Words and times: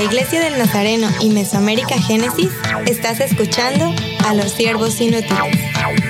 la 0.00 0.06
Iglesia 0.06 0.40
del 0.40 0.56
Nazareno 0.56 1.08
y 1.20 1.28
Mesoamérica 1.28 2.00
Génesis, 2.00 2.50
estás 2.86 3.20
escuchando 3.20 3.94
a 4.26 4.32
los 4.32 4.50
siervos 4.50 4.98
inútiles. 4.98 6.09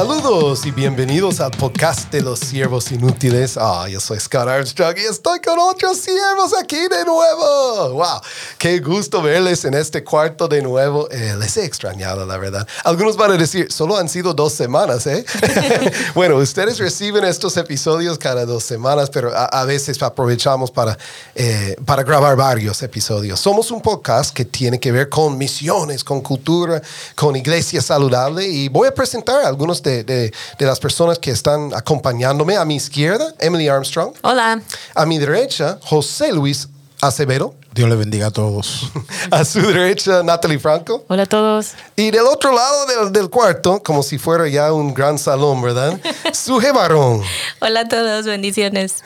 Saludos 0.00 0.64
y 0.64 0.70
bienvenidos 0.70 1.40
al 1.40 1.50
podcast 1.50 2.10
de 2.10 2.22
los 2.22 2.38
siervos 2.38 2.90
inútiles. 2.90 3.58
Ah, 3.60 3.86
yo 3.86 4.00
soy 4.00 4.18
Scott 4.18 4.48
Armstrong 4.48 4.96
y 4.96 5.02
estoy 5.02 5.40
con 5.40 5.58
otros 5.58 5.98
siervos 5.98 6.54
aquí 6.58 6.88
de 6.88 7.04
nuevo. 7.04 7.92
Wow, 7.92 8.22
qué 8.56 8.78
gusto 8.78 9.20
verles 9.20 9.62
en 9.66 9.74
este 9.74 10.02
cuarto 10.02 10.48
de 10.48 10.62
nuevo. 10.62 11.06
Eh, 11.10 11.36
les 11.38 11.54
he 11.58 11.66
extrañado, 11.66 12.24
la 12.24 12.38
verdad. 12.38 12.66
Algunos 12.84 13.18
van 13.18 13.32
a 13.32 13.36
decir, 13.36 13.70
solo 13.70 13.98
han 13.98 14.08
sido 14.08 14.32
dos 14.32 14.54
semanas, 14.54 15.06
¿eh? 15.06 15.22
bueno, 16.14 16.36
ustedes 16.36 16.78
reciben 16.78 17.24
estos 17.24 17.58
episodios 17.58 18.16
cada 18.16 18.46
dos 18.46 18.64
semanas, 18.64 19.10
pero 19.10 19.30
a, 19.36 19.64
veces 19.66 20.02
aprovechamos 20.02 20.70
para, 20.70 20.96
eh, 21.34 21.76
para 21.84 22.04
grabar 22.04 22.36
varios 22.36 22.82
episodios. 22.82 23.38
Somos 23.38 23.70
un 23.70 23.82
podcast 23.82 24.34
que 24.34 24.46
tiene 24.46 24.80
que 24.80 24.92
ver 24.92 25.10
con 25.10 25.36
misiones, 25.36 26.02
con 26.02 26.22
cultura, 26.22 26.80
con 27.14 27.36
iglesia 27.36 27.82
saludable 27.82 28.48
y 28.48 28.70
voy 28.70 28.88
a 28.88 28.94
presentar 28.94 29.44
algunos 29.44 29.82
de, 29.82 29.89
las 30.58 30.80
personas 30.80 31.18
que 31.18 31.30
están 31.30 31.72
acompañándome. 31.74 32.56
A 32.56 32.64
mi 32.64 32.76
izquierda, 32.76 33.34
Emily 33.38 33.68
Armstrong. 33.68 34.14
Hola. 34.22 34.60
A 34.94 35.06
mi 35.06 35.18
derecha, 35.18 35.78
José 35.82 36.32
Luis 36.32 36.68
Acevedo. 37.00 37.54
Dios 37.72 37.88
le 37.88 37.94
bendiga 37.94 38.26
a 38.26 38.30
todos. 38.32 38.90
a 39.30 39.44
su 39.44 39.60
derecha, 39.60 40.24
Natalie 40.24 40.58
Franco. 40.58 41.04
Hola 41.06 41.22
a 41.22 41.26
todos. 41.26 41.74
Y 41.94 42.10
del 42.10 42.26
otro 42.26 42.52
lado 42.52 42.86
del, 42.86 43.12
del 43.12 43.30
cuarto, 43.30 43.80
como 43.80 44.02
si 44.02 44.18
fuera 44.18 44.48
ya 44.48 44.72
un 44.72 44.92
gran 44.92 45.20
salón, 45.20 45.62
¿verdad? 45.62 45.96
Suje 46.32 46.72
Barón. 46.72 47.22
Hola 47.60 47.80
a 47.82 47.88
todos, 47.88 48.26
bendiciones. 48.26 48.96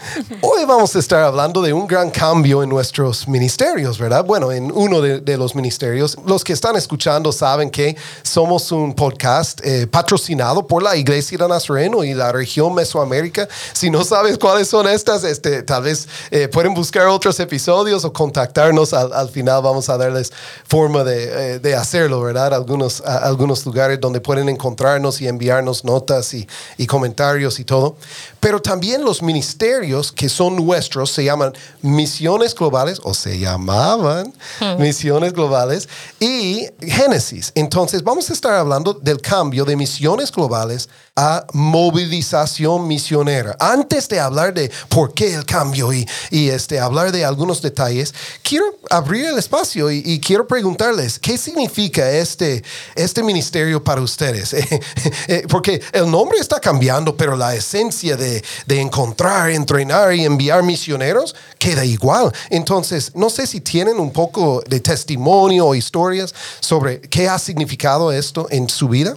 Hoy 0.40 0.64
vamos 0.64 0.96
a 0.96 0.98
estar 0.98 1.22
hablando 1.22 1.60
de 1.60 1.74
un 1.74 1.86
gran 1.86 2.10
cambio 2.10 2.62
en 2.62 2.70
nuestros 2.70 3.28
ministerios, 3.28 3.98
¿verdad? 3.98 4.24
Bueno, 4.24 4.50
en 4.50 4.72
uno 4.72 5.02
de, 5.02 5.20
de 5.20 5.36
los 5.36 5.54
ministerios. 5.54 6.16
Los 6.26 6.42
que 6.42 6.54
están 6.54 6.74
escuchando 6.76 7.32
saben 7.32 7.70
que 7.70 7.94
somos 8.22 8.72
un 8.72 8.94
podcast 8.94 9.60
eh, 9.62 9.86
patrocinado 9.86 10.66
por 10.66 10.82
la 10.82 10.96
Iglesia 10.96 11.36
de 11.36 11.48
Nazareno 11.48 12.02
y 12.02 12.14
la 12.14 12.32
región 12.32 12.74
Mesoamérica. 12.74 13.46
Si 13.74 13.90
no 13.90 14.04
sabes 14.04 14.38
cuáles 14.38 14.68
son 14.68 14.88
estas, 14.88 15.22
este, 15.22 15.62
tal 15.62 15.82
vez 15.82 16.08
eh, 16.30 16.48
pueden 16.48 16.72
buscar 16.72 17.08
otros 17.08 17.38
episodios 17.40 18.06
o 18.06 18.12
contactar 18.12 18.53
al, 18.92 19.28
final 19.28 19.62
vamos 19.62 19.88
a 19.88 19.96
darles 19.96 20.32
forma 20.66 21.04
de, 21.04 21.60
eh, 21.62 21.74
hacerlo, 21.74 22.20
¿verdad? 22.20 22.54
Algunos, 22.54 23.00
algunos 23.00 23.64
lugares 23.66 24.00
donde 24.00 24.20
pueden 24.20 24.48
encontrarnos 24.48 25.20
y 25.20 25.28
enviarnos 25.28 25.84
notas 25.84 26.34
y, 26.34 26.46
y 26.78 26.86
comentarios 26.86 27.58
y 27.58 27.64
todo. 27.64 27.96
Pero 28.40 28.60
también 28.60 29.04
los 29.04 29.22
ministerios 29.22 30.12
que 30.12 30.28
son 30.28 30.56
nuestros 30.56 31.10
se 31.10 31.24
llaman 31.24 31.52
misiones 31.82 32.54
globales 32.54 33.00
o 33.02 33.14
se 33.14 33.38
llamaban 33.38 34.32
hmm. 34.60 34.80
misiones 34.80 35.32
globales 35.32 35.88
y 36.20 36.66
Génesis. 36.80 37.52
Entonces 37.54 38.02
vamos 38.02 38.30
a 38.30 38.32
estar 38.32 38.54
hablando 38.54 38.94
del 38.94 39.20
cambio 39.20 39.64
de 39.64 39.76
misiones 39.76 40.30
globales 40.30 40.88
a 41.16 41.46
movilización 41.52 42.88
misionera. 42.88 43.56
Antes 43.60 44.08
de 44.08 44.18
hablar 44.18 44.52
de 44.52 44.70
por 44.88 45.14
qué 45.14 45.34
el 45.34 45.44
cambio 45.44 45.92
y, 45.92 46.06
y 46.30 46.48
este, 46.48 46.80
hablar 46.80 47.12
de 47.12 47.24
algunos 47.24 47.62
detalles, 47.62 48.12
quiero 48.44 48.66
abrir 48.90 49.24
el 49.24 49.38
espacio 49.38 49.90
y, 49.90 50.20
quiero 50.20 50.46
preguntarles, 50.46 51.18
¿qué 51.18 51.36
significa 51.38 52.08
este, 52.10 52.62
este 52.94 53.22
ministerio 53.22 53.82
para 53.82 54.00
ustedes? 54.00 54.54
Eh, 55.26 55.46
porque 55.48 55.80
el 55.92 56.10
nombre 56.10 56.38
está 56.38 56.60
cambiando, 56.60 57.16
pero 57.16 57.34
la 57.36 57.54
esencia 57.54 58.16
de, 58.16 58.44
de 58.66 58.80
encontrar, 58.80 59.50
entrenar 59.50 60.12
y 60.14 60.24
enviar 60.24 60.62
misioneros 60.62 61.34
queda 61.58 61.84
igual. 61.84 62.32
Entonces, 62.50 63.12
no 63.14 63.30
sé 63.30 63.46
si 63.46 63.60
tienen 63.60 63.98
un 63.98 64.12
poco 64.12 64.62
de 64.66 64.80
testimonio 64.80 65.66
o 65.66 65.74
historias 65.74 66.34
sobre 66.60 67.00
qué 67.00 67.28
ha 67.28 67.38
significado 67.38 68.12
esto 68.12 68.46
en 68.50 68.68
su 68.68 68.88
vida. 68.88 69.16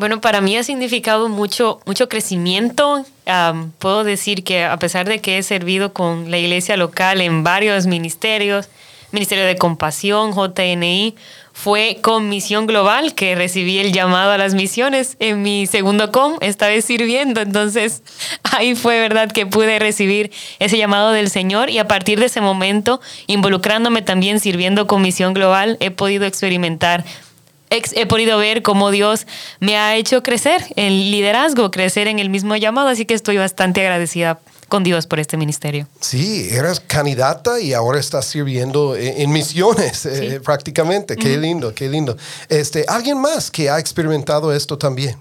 Bueno, 0.00 0.22
para 0.22 0.40
mí 0.40 0.56
ha 0.56 0.64
significado 0.64 1.28
mucho, 1.28 1.78
mucho 1.84 2.08
crecimiento. 2.08 3.04
puedo 3.78 4.02
decir 4.02 4.44
que 4.44 4.64
a 4.64 4.78
pesar 4.78 5.06
de 5.06 5.18
que 5.18 5.36
he 5.36 5.42
servido 5.42 5.92
con 5.92 6.30
la 6.30 6.38
iglesia 6.38 6.78
local 6.78 7.20
en 7.20 7.44
varios 7.44 7.86
ministerios, 7.86 8.70
Ministerio 9.12 9.44
de 9.44 9.56
Compasión, 9.56 10.32
JNI, 10.32 11.16
fue 11.52 11.98
con 12.00 12.30
Misión 12.30 12.66
Global 12.66 13.14
que 13.14 13.34
recibí 13.34 13.78
el 13.78 13.92
llamado 13.92 14.30
a 14.30 14.38
las 14.38 14.54
misiones 14.54 15.18
en 15.20 15.42
mi 15.42 15.66
segundo 15.66 16.10
com, 16.10 16.38
esta 16.40 16.68
vez 16.68 16.86
sirviendo. 16.86 17.42
Entonces 17.42 18.02
ahí 18.42 18.76
fue 18.76 19.00
verdad 19.00 19.30
que 19.30 19.44
pude 19.44 19.78
recibir 19.78 20.30
ese 20.60 20.78
llamado 20.78 21.12
del 21.12 21.28
Señor 21.28 21.68
y 21.68 21.76
a 21.76 21.86
partir 21.86 22.18
de 22.20 22.26
ese 22.26 22.40
momento, 22.40 23.02
involucrándome 23.26 24.00
también 24.00 24.40
sirviendo 24.40 24.86
con 24.86 25.02
Misión 25.02 25.34
Global, 25.34 25.76
he 25.80 25.90
podido 25.90 26.24
experimentar 26.24 27.04
he 27.70 28.06
podido 28.06 28.36
ver 28.38 28.62
cómo 28.62 28.90
Dios 28.90 29.26
me 29.60 29.76
ha 29.76 29.96
hecho 29.96 30.22
crecer 30.22 30.64
en 30.76 30.92
liderazgo, 31.10 31.70
crecer 31.70 32.08
en 32.08 32.18
el 32.18 32.28
mismo 32.28 32.56
llamado, 32.56 32.88
así 32.88 33.06
que 33.06 33.14
estoy 33.14 33.36
bastante 33.36 33.80
agradecida 33.80 34.40
con 34.68 34.84
Dios 34.84 35.06
por 35.06 35.20
este 35.20 35.36
ministerio. 35.36 35.86
Sí, 36.00 36.48
eras 36.50 36.80
candidata 36.80 37.60
y 37.60 37.72
ahora 37.72 37.98
estás 37.98 38.24
sirviendo 38.26 38.96
en, 38.96 39.30
misiones 39.30 40.06
eh, 40.06 40.40
prácticamente. 40.42 41.16
Qué 41.16 41.36
lindo, 41.36 41.74
qué 41.74 41.88
lindo. 41.88 42.16
Este, 42.48 42.84
¿Alguien 42.88 43.18
más 43.18 43.50
que 43.50 43.68
ha 43.68 43.78
experimentado 43.78 44.52
esto 44.52 44.78
también? 44.78 45.16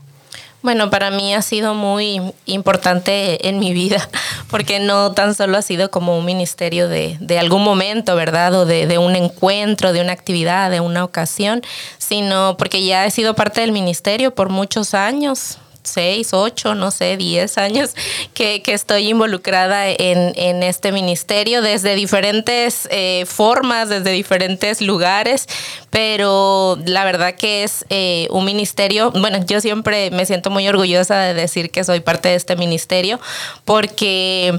Bueno, 0.62 0.90
para 0.90 1.10
mí 1.10 1.34
ha 1.34 1.42
sido 1.42 1.74
muy 1.74 2.22
importante 2.46 3.48
en 3.48 3.60
mi 3.60 3.72
vida, 3.72 4.10
porque 4.50 4.80
no 4.80 5.14
tan 5.14 5.34
solo 5.34 5.58
ha 5.58 5.62
sido 5.62 5.90
como 5.90 6.18
un 6.18 6.26
ministerio 6.26 6.90
de, 6.90 7.16
de 7.22 7.40
algún 7.40 7.64
momento, 7.64 8.16
¿verdad? 8.16 8.54
O 8.54 8.66
de, 8.66 8.86
de, 8.86 8.98
un 8.98 9.16
encuentro, 9.16 9.94
de 9.94 10.02
una 10.02 10.12
actividad, 10.12 10.70
de 10.70 10.82
una 10.82 11.06
ocasión, 11.06 11.62
sino 11.98 12.58
porque 12.58 12.84
ya 12.84 13.06
he 13.06 13.12
sido 13.12 13.36
parte 13.36 13.62
del 13.62 13.72
ministerio 13.72 14.36
por 14.36 14.50
muchos 14.50 14.94
años, 14.94 15.60
seis, 15.90 16.34
ocho, 16.34 16.76
no 16.76 16.92
sé, 16.92 17.18
diez 17.18 17.58
años 17.58 17.92
que, 18.34 18.62
estoy 18.68 19.10
involucrada 19.10 19.88
en, 19.90 20.64
este 20.64 20.92
ministerio 20.92 21.62
desde 21.62 21.96
diferentes 21.96 22.88
eh, 22.92 23.26
formas, 23.26 23.90
desde 23.90 24.12
diferentes 24.12 24.82
lugares, 24.82 25.48
pero 25.90 26.78
la 26.86 27.04
verdad 27.04 27.36
que 27.36 27.64
es 27.64 27.86
eh, 27.90 28.28
un 28.32 28.46
ministerio, 28.46 29.12
bueno, 29.12 29.40
yo 29.46 29.62
siempre 29.62 30.12
me 30.12 30.26
siento 30.26 30.50
muy 30.50 30.68
orgullosa 30.68 31.20
de 31.20 31.34
decir 31.34 31.72
que 31.72 31.84
soy 31.84 32.00
parte 32.00 32.30
de 32.30 32.36
este 32.36 32.56
ministerio 32.56 33.20
porque 33.66 34.58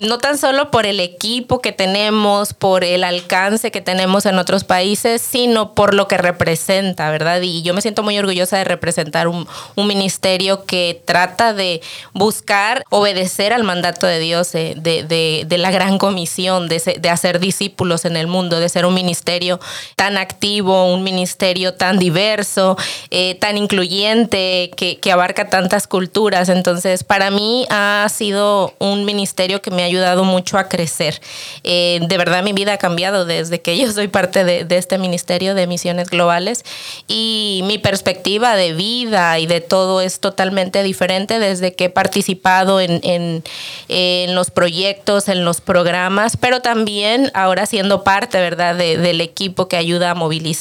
no 0.00 0.18
tan 0.18 0.38
solo 0.38 0.70
por 0.70 0.86
el 0.86 1.00
equipo 1.00 1.60
que 1.60 1.72
tenemos, 1.72 2.52
por 2.52 2.84
el 2.84 3.04
alcance 3.04 3.70
que 3.70 3.80
tenemos 3.80 4.26
en 4.26 4.38
otros 4.38 4.64
países, 4.64 5.22
sino 5.22 5.74
por 5.74 5.94
lo 5.94 6.08
que 6.08 6.18
representa, 6.18 7.10
¿verdad? 7.10 7.40
Y 7.42 7.62
yo 7.62 7.74
me 7.74 7.80
siento 7.80 8.02
muy 8.02 8.18
orgullosa 8.18 8.58
de 8.58 8.64
representar 8.64 9.28
un, 9.28 9.46
ministerio 9.76 10.64
que 10.64 11.02
trata 11.04 11.52
de 11.52 11.80
buscar 12.14 12.84
obedecer 12.90 13.52
al 13.52 13.64
mandato 13.64 14.06
de 14.06 14.18
Dios, 14.18 14.52
de, 14.52 15.46
la 15.50 15.70
gran 15.70 15.98
comisión, 15.98 16.68
de, 16.68 17.10
hacer 17.10 17.38
discípulos 17.38 18.04
en 18.04 18.16
el 18.16 18.26
mundo, 18.26 18.58
de 18.58 18.68
ser 18.68 18.86
un 18.86 18.94
ministerio 18.94 19.60
tan 19.94 20.16
activo, 20.16 20.63
un 20.64 21.02
ministerio 21.02 21.74
tan 21.74 21.98
diverso, 21.98 22.76
eh, 23.10 23.34
tan 23.36 23.56
incluyente, 23.56 24.70
que, 24.76 24.98
que 24.98 25.12
abarca 25.12 25.48
tantas 25.48 25.86
culturas. 25.86 26.48
Entonces, 26.48 27.04
para 27.04 27.30
mí 27.30 27.66
ha 27.70 28.06
sido 28.08 28.74
un 28.78 29.04
ministerio 29.04 29.60
que 29.60 29.70
me 29.70 29.82
ha 29.82 29.86
ayudado 29.86 30.24
mucho 30.24 30.58
a 30.58 30.68
crecer. 30.68 31.20
Eh, 31.62 32.00
de 32.02 32.18
verdad 32.18 32.42
mi 32.42 32.52
vida 32.52 32.74
ha 32.74 32.78
cambiado 32.78 33.24
desde 33.24 33.60
que 33.60 33.76
yo 33.78 33.90
soy 33.92 34.08
parte 34.08 34.44
de, 34.44 34.66
este 34.74 34.98
Ministerio 34.98 35.54
de 35.54 35.66
Misiones 35.66 36.10
Globales 36.10 36.64
y 37.06 37.62
mi 37.64 37.78
perspectiva 37.78 38.56
de 38.56 38.72
vida 38.72 39.38
y 39.38 39.46
de 39.46 39.60
todo 39.60 40.00
es 40.00 40.20
totalmente 40.20 40.82
diferente 40.82 41.38
desde 41.38 41.74
que 41.74 41.84
he 41.84 41.90
participado 41.90 42.80
en, 42.80 43.00
en, 43.02 44.34
los 44.34 44.50
proyectos, 44.50 45.28
en 45.28 45.44
los 45.44 45.60
programas, 45.60 46.36
pero 46.36 46.60
también 46.60 47.30
ahora 47.34 47.66
siendo 47.66 48.02
parte, 48.02 48.38
¿verdad?, 48.38 48.74
del 48.74 49.20
equipo 49.20 49.68
que 49.68 49.76
ayuda 49.76 50.10
a 50.10 50.14
movilizar, 50.14 50.53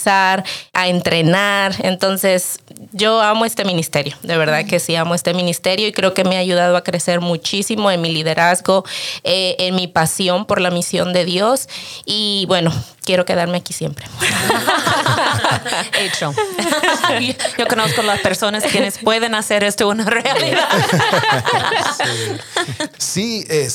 a 0.74 0.88
entrenar. 0.88 1.76
Entonces, 1.80 2.60
yo 2.92 3.22
amo 3.22 3.46
este 3.46 3.66
ministerio, 3.66 4.16
de 4.22 4.38
verdad 4.38 4.66
que 4.66 4.80
sí, 4.80 4.96
amo 4.96 5.16
este 5.16 5.34
ministerio 5.34 5.88
y 5.88 5.92
creo 5.92 6.14
que 6.14 6.24
me 6.24 6.38
ha 6.38 6.40
ayudado 6.40 6.78
a 6.78 6.84
crecer 6.84 7.22
muchísimo 7.22 7.92
en 7.92 8.02
mi 8.02 8.12
liderazgo, 8.12 8.84
eh, 9.24 9.56
en 9.60 9.76
mi 9.76 9.88
pasión 9.88 10.46
por 10.46 10.62
la 10.62 10.72
misión 10.72 11.14
de 11.14 11.26
Dios 11.26 11.68
y 12.06 12.46
bueno, 12.48 12.72
quiero 13.04 13.26
quedarme 13.26 13.58
aquí 13.58 13.74
siempre. 13.74 14.06
Hecho. 16.00 16.34
Yo 17.58 17.68
conozco 17.68 18.02
las 18.02 18.20
personas 18.20 18.64
quienes 18.64 18.98
pueden 18.98 19.36
hacer 19.36 19.64
esto 19.64 19.88
una 19.88 20.06
realidad. 20.06 20.68
Sí, 22.98 23.46
eh, 23.50 23.70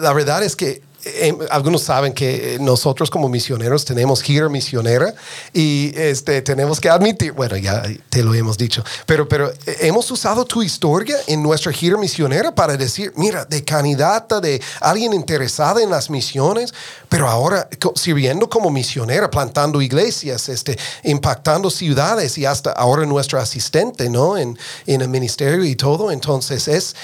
la 0.00 0.12
verdad 0.12 0.42
es 0.42 0.56
que 0.56 0.82
eh, 1.04 1.36
algunos 1.50 1.82
saben 1.82 2.12
que 2.12 2.58
nosotros 2.60 3.10
como 3.10 3.28
misioneros 3.28 3.84
tenemos 3.84 4.22
gira 4.22 4.48
misionera 4.48 5.14
y 5.52 5.92
este, 5.96 6.42
tenemos 6.42 6.80
que 6.80 6.88
admitir, 6.88 7.32
bueno, 7.32 7.56
ya 7.56 7.82
te 8.08 8.22
lo 8.22 8.34
hemos 8.34 8.56
dicho, 8.56 8.84
pero, 9.06 9.28
pero 9.28 9.50
eh, 9.50 9.76
hemos 9.80 10.10
usado 10.10 10.44
tu 10.44 10.62
historia 10.62 11.16
en 11.26 11.42
nuestra 11.42 11.72
gira 11.72 11.96
misionera 11.98 12.54
para 12.54 12.76
decir, 12.76 13.12
mira, 13.16 13.44
de 13.44 13.64
candidata, 13.64 14.40
de 14.40 14.60
alguien 14.80 15.12
interesada 15.12 15.82
en 15.82 15.90
las 15.90 16.08
misiones, 16.08 16.72
pero 17.08 17.28
ahora 17.28 17.68
sirviendo 17.94 18.48
como 18.48 18.70
misionera, 18.70 19.30
plantando 19.30 19.82
iglesias, 19.82 20.48
este, 20.48 20.78
impactando 21.04 21.70
ciudades 21.70 22.38
y 22.38 22.46
hasta 22.46 22.72
ahora 22.72 23.04
nuestra 23.06 23.42
asistente, 23.42 24.08
¿no? 24.08 24.38
En, 24.38 24.58
en 24.86 25.00
el 25.00 25.08
ministerio 25.08 25.64
y 25.64 25.76
todo. 25.76 26.10
Entonces, 26.10 26.68
es, 26.68 26.94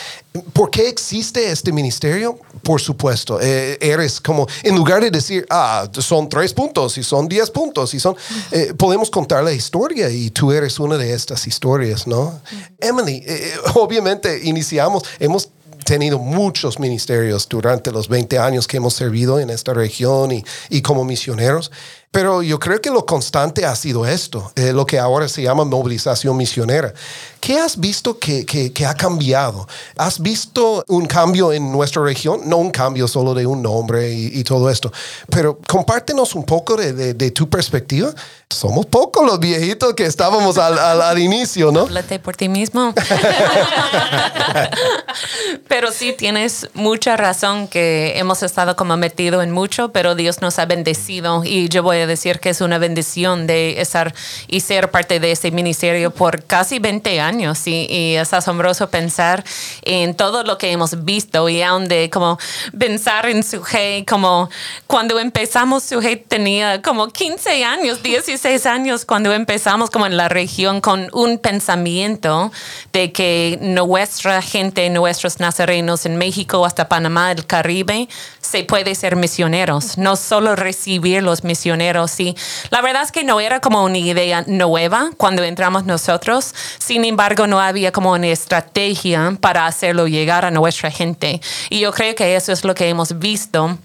¿por 0.52 0.70
qué 0.70 0.88
existe 0.88 1.50
este 1.50 1.73
ministerio? 1.73 2.38
Por 2.62 2.81
supuesto. 2.81 3.40
Eh, 3.40 3.79
eres 3.81 4.20
como, 4.20 4.46
en 4.62 4.76
lugar 4.76 5.02
de 5.02 5.11
decir, 5.11 5.46
ah, 5.50 5.88
son 5.99 6.29
tres 6.29 6.52
puntos 6.52 6.99
y 6.99 7.02
son 7.02 7.29
diez 7.29 7.50
puntos 7.50 7.94
y 7.94 8.00
son, 8.00 8.17
eh, 8.50 8.75
podemos 8.76 9.11
contar 9.11 9.44
la 9.44 9.52
historia 9.52 10.11
y 10.11 10.31
tú 10.31 10.52
eres 10.52 10.79
una 10.79 10.96
de 10.96 11.12
estas 11.12 11.46
historias, 11.46 12.06
¿no? 12.06 12.40
Emily, 12.79 13.23
eh, 13.26 13.55
obviamente 13.75 14.40
iniciamos, 14.44 15.05
hemos 15.19 15.50
tenido 15.85 16.19
muchos 16.19 16.79
ministerios 16.79 17.49
durante 17.49 17.90
los 17.90 18.08
20 18.08 18.38
años 18.38 18.67
que 18.67 18.76
hemos 18.76 18.94
servido 18.94 19.40
en 19.40 19.49
esta 19.49 19.73
región 19.73 20.32
y, 20.32 20.44
y 20.69 20.82
como 20.82 21.05
misioneros. 21.05 21.70
Pero 22.11 22.43
yo 22.43 22.59
creo 22.59 22.81
que 22.81 22.91
lo 22.91 23.05
constante 23.05 23.67
ha 23.67 23.77
sido 23.77 24.07
esto, 24.07 24.51
eh, 24.57 24.73
lo 24.73 24.87
que 24.87 24.99
ahora 24.99 25.29
se 25.29 25.43
llama 25.43 25.65
movilización 25.65 26.39
misionera. 26.39 26.95
¿Qué 27.39 27.59
has 27.59 27.79
visto 27.79 28.19
que, 28.19 28.45
que, 28.45 28.87
ha 28.87 28.95
cambiado? 28.95 29.69
¿Has 29.97 30.21
visto 30.21 30.85
un 30.89 31.07
cambio 31.07 31.53
en 31.53 31.71
nuestra 31.71 32.03
región? 32.03 32.41
No 32.47 32.57
un 32.57 32.71
cambio 32.71 33.07
solo 33.07 33.35
de 33.35 33.47
un 33.47 33.63
nombre 33.63 34.13
y, 34.13 34.43
todo 34.43 34.71
esto, 34.71 34.91
pero 35.31 35.59
compártenos 35.69 36.35
un 36.35 36.45
poco 36.45 36.77
de, 36.77 37.15
de, 37.15 37.31
tu 37.31 37.49
perspectiva. 37.49 38.13
Somos 38.51 38.87
pocos 38.87 39.27
los 39.27 39.39
viejitos 39.39 39.95
que 39.95 40.07
estábamos 40.07 40.57
al, 40.57 40.79
al, 40.79 41.19
inicio, 41.19 41.71
¿no? 41.71 41.83
Háblate 41.83 42.19
por 42.19 42.35
ti 42.35 42.49
mismo. 42.49 42.95
pero 45.69 45.93
sí, 45.93 46.15
tienes 46.17 46.69
mucha 46.73 47.17
razón 47.17 47.69
que 47.69 48.15
hemos 48.17 48.43
estado 48.43 48.75
como 48.75 48.97
metido 48.97 49.43
en 49.43 49.51
mucho, 49.51 49.93
pero 49.93 50.15
Dios 50.15 50.41
nos 50.41 50.59
ha 50.59 50.65
bendecido 50.65 51.45
y 51.45 51.69
yo 51.69 51.83
voy 51.83 51.98
decir 52.06 52.41
que 52.41 52.50
es 52.50 52.61
una 52.61 52.79
bendición 52.79 53.47
de 53.47 53.81
estar 53.81 54.15
y 54.47 54.61
ser 54.61 54.91
parte 54.91 55.21
de 55.21 55.33
ese 55.33 55.50
ministerio 55.50 56.11
por 56.11 56.45
casi 56.45 56.79
20 56.79 57.21
años 57.21 57.67
y, 57.67 58.17
es 58.19 58.33
asombroso 58.33 58.89
pensar 58.89 59.45
en 59.83 60.15
todo 60.15 60.43
lo 60.43 60.59
que 60.59 60.71
hemos 60.71 61.05
visto 61.05 61.49
y 61.49 61.62
aún 61.62 61.89
de 61.89 62.11
como 62.11 62.39
pensar 62.79 63.29
en 63.29 63.43
Sujei 63.43 64.05
como 64.05 64.49
cuando 64.87 65.19
empezamos 65.19 65.83
Sujei 65.85 66.17
tenía 66.17 66.81
como 66.83 67.09
15 67.09 67.65
años, 67.65 68.03
16 68.03 68.67
años 68.67 69.05
cuando 69.05 69.33
empezamos 69.33 69.91
como 69.91 70.06
en 70.06 70.17
la 70.17 70.29
región 70.29 70.81
con 70.81 71.09
un 71.12 71.39
pensamiento 71.39 72.50
de 72.93 73.12
que 73.12 73.59
nuestra 73.61 74.43
gente, 74.43 74.89
nuestros 74.91 75.41
nazarenos 75.41 76.06
en 76.06 76.17
México 76.17 76.65
hasta 76.65 76.89
Panamá, 76.89 77.33
el 77.33 77.47
Caribe, 77.47 78.09
se 78.41 78.65
puede 78.65 78.95
ser 78.95 79.17
misioneros, 79.17 79.99
no 79.99 80.17
solo 80.17 80.56
recibir 80.56 81.23
los 81.23 81.45
misioneros. 81.45 81.88
Sí, 82.08 82.37
la 82.70 82.82
verdad 82.82 83.02
es 83.02 83.12
que 83.12 83.25
no 83.25 83.40
era 83.40 83.61
como 83.61 83.82
una 83.85 83.99
idea 83.99 84.44
nueva 84.46 85.11
cuando 85.17 85.43
entramos 85.43 85.85
nosotros, 85.85 86.55
sin 86.79 87.05
embargo 87.05 87.46
no 87.46 87.61
había 87.61 87.93
como 87.93 88.12
una 88.12 88.29
estrategia 88.29 89.37
para 89.40 89.67
hacerlo 89.67 90.06
llegar 90.06 90.44
a 90.44 90.50
nuestra 90.50 90.90
gente. 90.90 91.40
Y 91.70 91.81
yo 91.81 91.93
creo 91.93 92.14
que 92.14 92.37
eso 92.37 92.52
es 92.52 92.64
lo 92.64 92.75
que 92.75 92.88
hemos 92.88 93.19
visto 93.19 93.79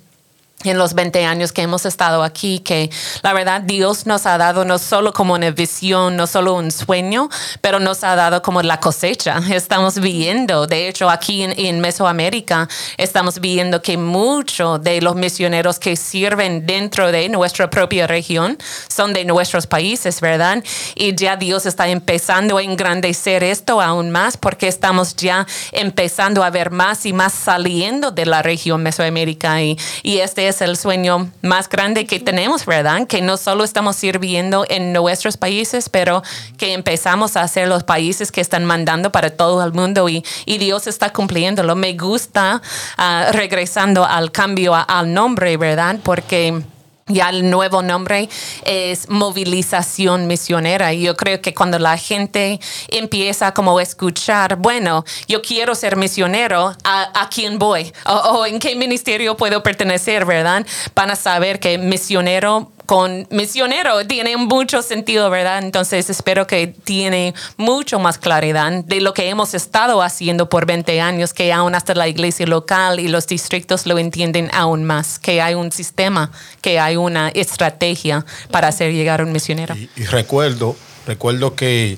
en 0.63 0.77
los 0.77 0.93
20 0.93 1.25
años 1.25 1.51
que 1.51 1.61
hemos 1.61 1.85
estado 1.85 2.23
aquí, 2.23 2.59
que 2.59 2.89
la 3.21 3.33
verdad 3.33 3.61
Dios 3.61 4.05
nos 4.05 4.25
ha 4.25 4.37
dado 4.37 4.65
no 4.65 4.77
solo 4.79 5.13
como 5.13 5.33
una 5.33 5.51
visión, 5.51 6.15
no 6.15 6.27
solo 6.27 6.55
un 6.55 6.71
sueño, 6.71 7.29
pero 7.61 7.79
nos 7.79 8.03
ha 8.03 8.15
dado 8.15 8.41
como 8.41 8.61
la 8.61 8.79
cosecha. 8.79 9.41
Estamos 9.51 9.99
viendo, 9.99 10.67
de 10.67 10.87
hecho 10.87 11.09
aquí 11.09 11.43
en, 11.43 11.79
Mesoamérica, 11.79 12.69
estamos 12.97 13.39
viendo 13.39 13.81
que 13.81 13.97
muchos 13.97 14.81
de 14.81 15.01
los 15.01 15.15
misioneros 15.15 15.79
que 15.79 15.95
sirven 15.95 16.65
dentro 16.65 17.11
de 17.11 17.27
nuestra 17.29 17.69
propia 17.69 18.07
región 18.07 18.57
son 18.87 19.13
de 19.13 19.25
nuestros 19.25 19.67
países, 19.67 20.21
¿verdad? 20.21 20.63
Y 20.95 21.15
ya 21.15 21.35
Dios 21.35 21.65
está 21.65 21.87
empezando 21.89 22.57
a 22.57 22.63
engrandecer 22.63 23.43
esto 23.43 23.81
aún 23.81 24.11
más 24.11 24.37
porque 24.37 24.67
estamos 24.67 25.15
ya 25.15 25.45
empezando 25.71 26.43
a 26.43 26.49
ver 26.49 26.71
más 26.71 27.05
y 27.05 27.13
más 27.13 27.33
saliendo 27.33 28.11
de 28.11 28.25
la 28.25 28.41
región 28.41 28.83
Mesoamérica 28.83 29.61
y, 29.61 29.77
este 30.03 30.47
es 30.47 30.52
es 30.53 30.61
el 30.61 30.77
sueño 30.77 31.31
más 31.41 31.67
grande 31.67 32.05
que 32.05 32.19
tenemos, 32.19 32.65
¿verdad? 32.65 33.07
Que 33.07 33.21
no 33.21 33.37
solo 33.37 33.63
estamos 33.63 33.95
sirviendo 33.95 34.65
en 34.69 34.93
nuestros 34.93 35.35
países, 35.35 35.89
pero 35.89 36.21
que 36.57 36.73
empezamos 36.73 37.35
a 37.35 37.41
hacer 37.41 37.67
los 37.67 37.83
países 37.83 38.31
que 38.31 38.39
están 38.39 38.63
mandando 38.65 39.11
para 39.11 39.31
todo 39.31 39.63
el 39.63 39.73
mundo 39.73 40.07
y, 40.09 40.23
y 40.45 40.59
Dios 40.59 40.85
está 40.85 41.11
cumpliéndolo. 41.11 41.75
Me 41.75 41.93
gusta 41.93 42.61
uh, 42.97 43.31
regresando 43.31 44.05
al 44.05 44.31
cambio 44.31 44.75
al 44.75 45.11
nombre, 45.11 45.57
¿verdad? 45.57 45.97
Porque 46.03 46.61
ya 47.07 47.29
el 47.29 47.49
nuevo 47.49 47.81
nombre 47.81 48.29
es 48.65 49.09
movilización 49.09 50.27
misionera. 50.27 50.93
Y 50.93 51.03
yo 51.03 51.15
creo 51.17 51.41
que 51.41 51.53
cuando 51.53 51.79
la 51.79 51.97
gente 51.97 52.59
empieza 52.87 53.53
como 53.53 53.77
a 53.77 53.83
escuchar, 53.83 54.55
bueno, 54.57 55.03
yo 55.27 55.41
quiero 55.41 55.75
ser 55.75 55.95
misionero, 55.97 56.75
¿a, 56.83 57.21
a 57.21 57.29
quién 57.29 57.59
voy? 57.59 57.91
O, 58.05 58.13
o, 58.13 58.45
en 58.45 58.59
qué 58.59 58.75
ministerio 58.75 59.35
puedo 59.35 59.63
pertenecer, 59.63 60.25
¿verdad? 60.25 60.65
Van 60.95 61.11
a 61.11 61.15
saber 61.15 61.59
que 61.59 61.77
misionero 61.77 62.71
con 62.85 63.27
misionero 63.29 64.05
tiene 64.05 64.37
mucho 64.37 64.81
sentido, 64.81 65.29
¿verdad? 65.29 65.63
Entonces 65.63 66.09
espero 66.09 66.47
que 66.47 66.67
tiene 66.67 67.33
mucho 67.57 67.99
más 67.99 68.17
claridad 68.17 68.83
de 68.83 69.01
lo 69.01 69.13
que 69.13 69.29
hemos 69.29 69.53
estado 69.53 70.01
haciendo 70.01 70.49
por 70.49 70.65
20 70.65 70.99
años, 71.01 71.33
que 71.33 71.53
aún 71.53 71.75
hasta 71.75 71.95
la 71.95 72.07
iglesia 72.07 72.45
local 72.45 72.99
y 72.99 73.07
los 73.07 73.27
distritos 73.27 73.85
lo 73.85 73.97
entienden 73.97 74.49
aún 74.53 74.83
más, 74.83 75.19
que 75.19 75.41
hay 75.41 75.53
un 75.53 75.71
sistema, 75.71 76.31
que 76.61 76.79
hay 76.79 76.97
una 76.97 77.29
estrategia 77.29 78.25
para 78.51 78.67
hacer 78.67 78.91
llegar 78.93 79.21
a 79.21 79.23
un 79.23 79.31
misionero. 79.31 79.75
Y, 79.75 80.05
recuerdo, 80.05 80.75
recuerdo 81.07 81.55
que 81.55 81.97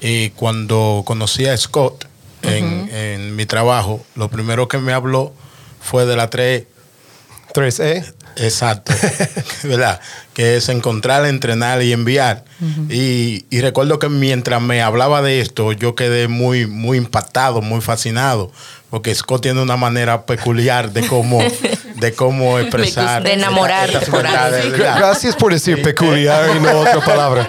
eh, 0.00 0.32
cuando 0.36 1.02
conocí 1.04 1.46
a 1.46 1.56
Scott 1.56 2.06
en, 2.42 2.88
en 2.92 3.36
mi 3.36 3.46
trabajo, 3.46 4.04
lo 4.14 4.28
primero 4.28 4.68
que 4.68 4.78
me 4.78 4.92
habló 4.92 5.32
fue 5.80 6.06
de 6.06 6.16
la 6.16 6.30
3 6.30 6.64
3E. 7.54 8.14
Exacto, 8.38 8.92
¿verdad? 9.64 10.00
Que 10.32 10.56
es 10.56 10.68
encontrar, 10.68 11.26
entrenar 11.26 11.82
y 11.82 11.92
enviar. 11.92 12.44
y, 12.88 13.44
recuerdo 13.60 13.98
que 13.98 14.08
mientras 14.08 14.62
me 14.62 14.82
hablaba 14.82 15.22
de 15.22 15.40
esto, 15.40 15.72
yo 15.72 15.94
quedé 15.94 16.28
muy, 16.28 16.66
muy 16.66 16.98
impactado, 16.98 17.60
muy 17.60 17.80
fascinado, 17.80 18.52
porque 18.90 19.14
Scott 19.14 19.42
tiene 19.42 19.60
una 19.60 19.76
manera 19.76 20.24
peculiar 20.24 20.92
de 20.92 21.06
cómo, 21.06 21.42
de 21.96 22.14
cómo 22.14 22.58
expresar. 22.58 23.22
De 23.22 23.34
enamorar. 23.34 23.90
Gracias 24.76 25.34
por 25.34 25.52
decir 25.52 25.82
peculiar 25.82 26.56
y 26.56 26.60
no 26.60 26.80
otra 26.80 27.04
palabra. 27.04 27.48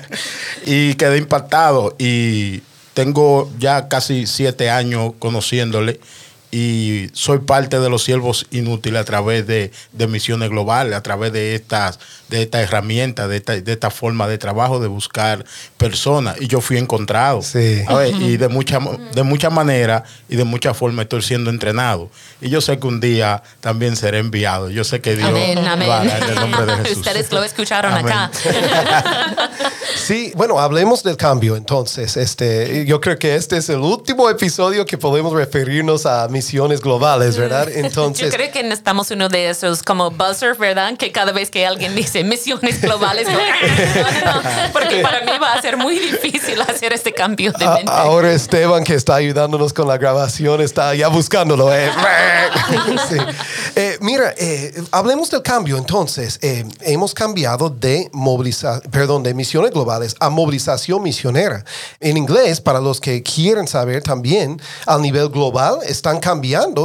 y 0.66 0.94
quedé 0.94 1.18
impactado 1.18 1.94
y 1.98 2.62
tengo 2.94 3.50
ya 3.58 3.88
casi 3.88 4.26
siete 4.26 4.70
años 4.70 5.12
conociéndole 5.18 6.00
y 6.58 7.10
soy 7.12 7.40
parte 7.40 7.78
de 7.78 7.90
los 7.90 8.02
siervos 8.02 8.46
inútiles 8.50 8.98
a 8.98 9.04
través 9.04 9.46
de, 9.46 9.70
misiones 10.08 10.48
globales, 10.48 10.94
a 10.94 11.02
través 11.02 11.30
de 11.30 11.54
estas 11.54 11.98
de 12.28 12.42
esta 12.42 12.60
herramienta, 12.60 13.28
de 13.28 13.36
esta, 13.36 13.60
de 13.60 13.72
esta 13.72 13.90
forma 13.90 14.26
de 14.26 14.38
trabajo, 14.38 14.80
de 14.80 14.88
buscar 14.88 15.44
personas. 15.76 16.40
Y 16.40 16.48
yo 16.48 16.60
fui 16.60 16.78
encontrado. 16.78 17.42
Sí. 17.42 17.84
y 18.20 18.36
de 18.38 18.48
mucha, 18.48 18.80
de 19.12 19.22
mucha 19.22 19.50
manera 19.50 20.02
y 20.28 20.36
de 20.36 20.44
mucha 20.44 20.72
forma 20.72 21.02
estoy 21.02 21.22
siendo 21.22 21.50
entrenado. 21.50 22.10
Y 22.40 22.48
yo 22.48 22.62
sé 22.62 22.78
que 22.78 22.86
un 22.86 23.00
día 23.00 23.42
también 23.60 23.94
seré 23.94 24.18
enviado. 24.18 24.70
Yo 24.70 24.82
sé 24.82 25.00
que 25.02 25.14
Dios 25.14 25.28
amén, 25.28 25.58
amén. 25.58 25.90
en 25.90 26.22
el 26.30 26.34
nombre 26.36 26.64
de 26.66 26.76
Jesús. 26.84 26.96
Ustedes 26.98 27.30
lo 27.30 27.44
escucharon 27.44 27.92
acá. 27.92 28.30
sí, 29.96 30.32
bueno, 30.34 30.58
hablemos 30.58 31.02
del 31.02 31.18
cambio 31.18 31.54
entonces. 31.54 32.16
Este, 32.16 32.86
yo 32.86 33.00
creo 33.00 33.18
que 33.18 33.36
este 33.36 33.58
es 33.58 33.68
el 33.68 33.80
último 33.80 34.28
episodio 34.30 34.86
que 34.86 34.96
podemos 34.98 35.32
referirnos 35.34 36.06
a 36.06 36.26
mis 36.28 36.45
globales, 36.52 37.36
¿verdad? 37.36 37.68
Entonces... 37.74 38.30
Yo 38.30 38.36
creo 38.36 38.50
que 38.50 38.60
estamos 38.60 39.10
uno 39.10 39.28
de 39.28 39.50
esos 39.50 39.82
como 39.82 40.10
buzzers, 40.10 40.58
¿verdad? 40.58 40.96
Que 40.96 41.12
cada 41.12 41.32
vez 41.32 41.50
que 41.50 41.66
alguien 41.66 41.94
dice 41.94 42.24
misiones 42.24 42.80
globales, 42.80 43.26
porque 44.72 45.00
para 45.00 45.20
mí 45.22 45.32
va 45.40 45.54
a 45.54 45.62
ser 45.62 45.76
muy 45.76 45.98
difícil 45.98 46.60
hacer 46.60 46.92
este 46.92 47.12
cambio 47.12 47.52
de 47.52 47.66
mente. 47.66 47.92
Ahora 47.92 48.32
Esteban, 48.32 48.84
que 48.84 48.94
está 48.94 49.16
ayudándonos 49.16 49.72
con 49.72 49.88
la 49.88 49.98
grabación, 49.98 50.60
está 50.60 50.94
ya 50.94 51.08
buscándolo. 51.08 51.74
¿eh? 51.74 51.90
eh 53.76 53.96
Eh, 53.96 53.98
mira, 54.00 54.34
eh, 54.36 54.74
hablemos 54.90 55.30
del 55.30 55.42
cambio 55.42 55.76
entonces. 55.76 56.38
Eh, 56.42 56.64
hemos 56.80 57.14
cambiado 57.14 57.70
de 57.70 58.10
moviliza 58.12 58.80
perdón, 58.90 59.22
de 59.22 59.32
misiones 59.32 59.70
globales 59.70 60.16
a 60.18 60.28
movilización 60.28 61.02
misionera. 61.02 61.64
En 62.00 62.16
inglés, 62.16 62.60
para 62.60 62.80
los 62.80 63.00
que 63.00 63.22
quieren 63.22 63.68
saber 63.68 64.02
también, 64.02 64.60
a 64.86 64.98
nivel 64.98 65.28
global 65.28 65.78
están 65.86 66.18
cambiando 66.18 66.35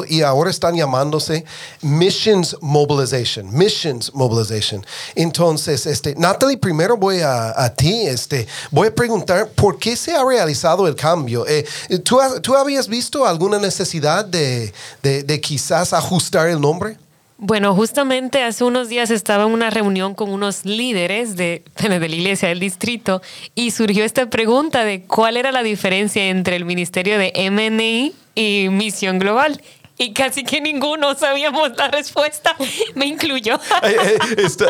y 0.07 0.21
ahora 0.21 0.49
están 0.49 0.75
llamándose 0.75 1.45
Missions 1.81 2.57
Mobilization. 2.61 3.51
Missions 3.51 4.13
Mobilization. 4.13 4.85
Entonces, 5.15 5.85
este, 5.85 6.15
Natalie, 6.15 6.57
primero 6.57 6.97
voy 6.97 7.19
a, 7.21 7.53
a 7.61 7.73
ti, 7.73 8.07
este, 8.07 8.47
voy 8.69 8.87
a 8.87 8.95
preguntar 8.95 9.49
por 9.49 9.77
qué 9.77 9.95
se 9.95 10.15
ha 10.15 10.23
realizado 10.23 10.87
el 10.87 10.95
cambio. 10.95 11.45
¿tú, 12.03 12.19
¿tú, 12.41 12.55
habías 12.55 12.87
visto 12.87 13.25
alguna 13.25 13.59
necesidad 13.59 14.25
de, 14.25 14.73
de, 15.01 15.23
de 15.23 15.41
quizás 15.41 15.93
ajustar 15.93 16.49
el 16.49 16.59
nombre? 16.59 16.97
Bueno, 17.43 17.73
justamente 17.73 18.43
hace 18.43 18.63
unos 18.63 18.87
días 18.87 19.09
estaba 19.09 19.45
en 19.45 19.51
una 19.51 19.71
reunión 19.71 20.13
con 20.13 20.29
unos 20.29 20.63
líderes 20.63 21.35
de, 21.35 21.63
de, 21.81 21.89
la 21.89 22.05
iglesia 22.05 22.49
del 22.49 22.59
distrito 22.59 23.23
y 23.55 23.71
surgió 23.71 24.05
esta 24.05 24.29
pregunta 24.29 24.85
de 24.85 25.01
cuál 25.05 25.37
era 25.37 25.51
la 25.51 25.63
diferencia 25.63 26.29
entre 26.29 26.55
el 26.55 26.65
ministerio 26.65 27.17
de 27.17 27.33
MNI 27.49 28.13
y 28.35 28.67
Misión 28.69 29.19
Global 29.19 29.61
y 30.01 30.13
casi 30.13 30.43
que 30.43 30.59
ninguno 30.59 31.13
sabíamos 31.13 31.77
la 31.77 31.87
respuesta, 31.87 32.55
me 32.95 33.05
incluyó. 33.05 33.59
Eh, 33.83 34.17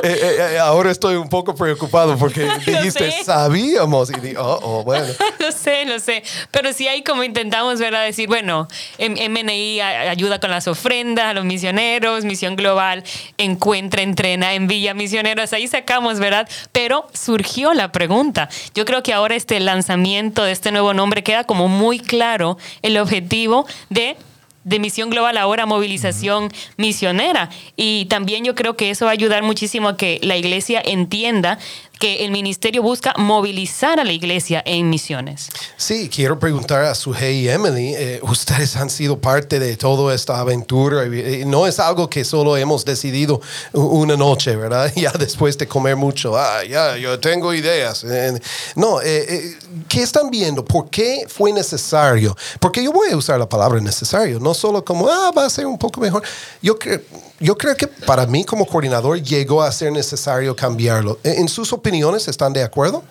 eh, 0.04 0.38
eh, 0.54 0.60
ahora 0.60 0.90
estoy 0.90 1.16
un 1.16 1.28
poco 1.28 1.54
preocupado 1.54 2.18
porque 2.18 2.50
dijiste 2.66 3.24
sabíamos 3.24 4.10
y 4.10 4.20
dije, 4.20 4.38
oh, 4.38 4.60
oh, 4.62 4.84
bueno. 4.84 5.06
lo 5.40 5.52
sé, 5.52 5.86
lo 5.86 6.00
sé, 6.00 6.24
pero 6.50 6.72
sí 6.74 6.88
ahí 6.88 7.04
como 7.04 7.24
intentamos 7.24 7.80
¿verdad? 7.80 8.06
decir, 8.06 8.28
bueno, 8.28 8.68
MNI 9.00 9.82
ayuda 9.82 10.40
con 10.40 10.50
las 10.50 10.68
ofrendas 10.68 11.26
a 11.26 11.34
los 11.34 11.46
misioneros, 11.46 12.26
Misión 12.26 12.56
Global 12.56 13.04
encuentra, 13.38 14.02
entrena, 14.02 14.54
envía 14.54 14.94
misioneros, 14.94 15.54
ahí 15.54 15.68
sacamos, 15.68 16.20
¿verdad? 16.20 16.48
Pero 16.72 17.08
surgió 17.14 17.74
la 17.74 17.92
pregunta. 17.92 18.50
Yo 18.74 18.86
creo 18.86 19.04
que 19.04 19.14
ahora 19.14 19.36
este 19.36 19.60
lanzamiento 19.60 20.44
de 20.44 20.52
este 20.52 20.72
nuevo 20.72 20.94
nombre 20.94 21.24
queda 21.24 21.44
como 21.44 21.68
muy 21.68 22.00
claro 22.00 22.58
el 22.82 22.98
objetivo 22.98 23.66
de 23.90 24.18
de 24.64 24.80
Misión 24.80 25.10
Global 25.10 25.38
ahora 25.38 25.66
movilización 25.66 26.52
misionera. 26.78 27.50
Y 27.76 28.06
también 28.06 28.46
yo 28.46 28.56
creo 28.56 28.76
que 28.76 28.90
eso 28.90 29.06
va 29.06 29.12
a 29.12 29.14
ayudar 29.14 29.44
muchísimo 29.44 29.90
a 29.90 29.98
que 29.98 30.20
la 30.24 30.38
iglesia 30.38 30.82
entienda 30.84 31.60
que 32.02 32.26
el 32.26 32.32
ministerio 32.32 32.82
busca 32.82 33.14
movilizar 33.16 34.00
a 34.00 34.04
la 34.04 34.12
iglesia 34.12 34.64
en 34.66 34.90
misiones. 34.90 35.50
Sí, 35.78 36.10
quiero 36.10 36.40
preguntar 36.40 36.84
a 36.84 36.96
su 36.96 37.14
y 37.14 37.48
Emily, 37.48 37.94
eh, 37.96 38.20
ustedes 38.24 38.76
han 38.76 38.90
sido 38.90 39.20
parte 39.20 39.60
de 39.60 39.78
toda 39.78 40.16
esta 40.16 40.40
aventura, 40.40 41.04
no 41.46 41.68
es 41.68 41.80
algo 41.80 42.10
que 42.10 42.26
solo 42.26 42.58
hemos 42.58 42.84
decidido 42.86 43.40
una 43.74 44.18
noche, 44.18 44.56
¿verdad? 44.56 44.92
Ya 45.02 45.12
después 45.12 45.58
de 45.60 45.68
comer 45.68 45.96
mucho, 45.96 46.36
ah, 46.36 46.64
ya, 46.68 46.98
yo 46.98 47.20
tengo 47.20 47.54
ideas. 47.54 48.04
Eh, 48.04 48.40
no, 48.76 49.00
eh, 49.04 49.56
¿qué 49.88 50.02
están 50.02 50.32
viendo? 50.32 50.66
¿Por 50.66 50.90
qué 50.90 51.26
fue 51.28 51.54
necesario? 51.54 52.36
Porque 52.60 52.84
yo 52.84 52.92
voy 52.92 53.12
a 53.12 53.18
usar 53.18 53.38
la 53.38 53.48
palabra 53.48 53.80
necesario, 53.80 54.40
no 54.40 54.56
solo 54.56 54.84
como, 54.84 55.08
ah, 55.08 55.32
va 55.38 55.46
a 55.46 55.50
ser 55.52 55.68
un 55.68 55.78
poco 55.78 56.02
mejor. 56.02 56.24
Yo 56.64 56.80
creo 56.80 57.00
yo 57.42 57.58
creo 57.58 57.76
que 57.76 57.88
para 57.88 58.28
mí 58.28 58.44
como 58.44 58.68
coordinador 58.68 59.20
llegó 59.20 59.64
a 59.64 59.72
ser 59.72 59.92
necesario 59.92 60.56
cambiarlo. 60.56 61.20
¿En 61.24 61.50
sus 61.50 61.74
opiniones 61.92 62.30
están 62.30 62.54
de 62.54 62.64
acuerdo? 62.64 63.04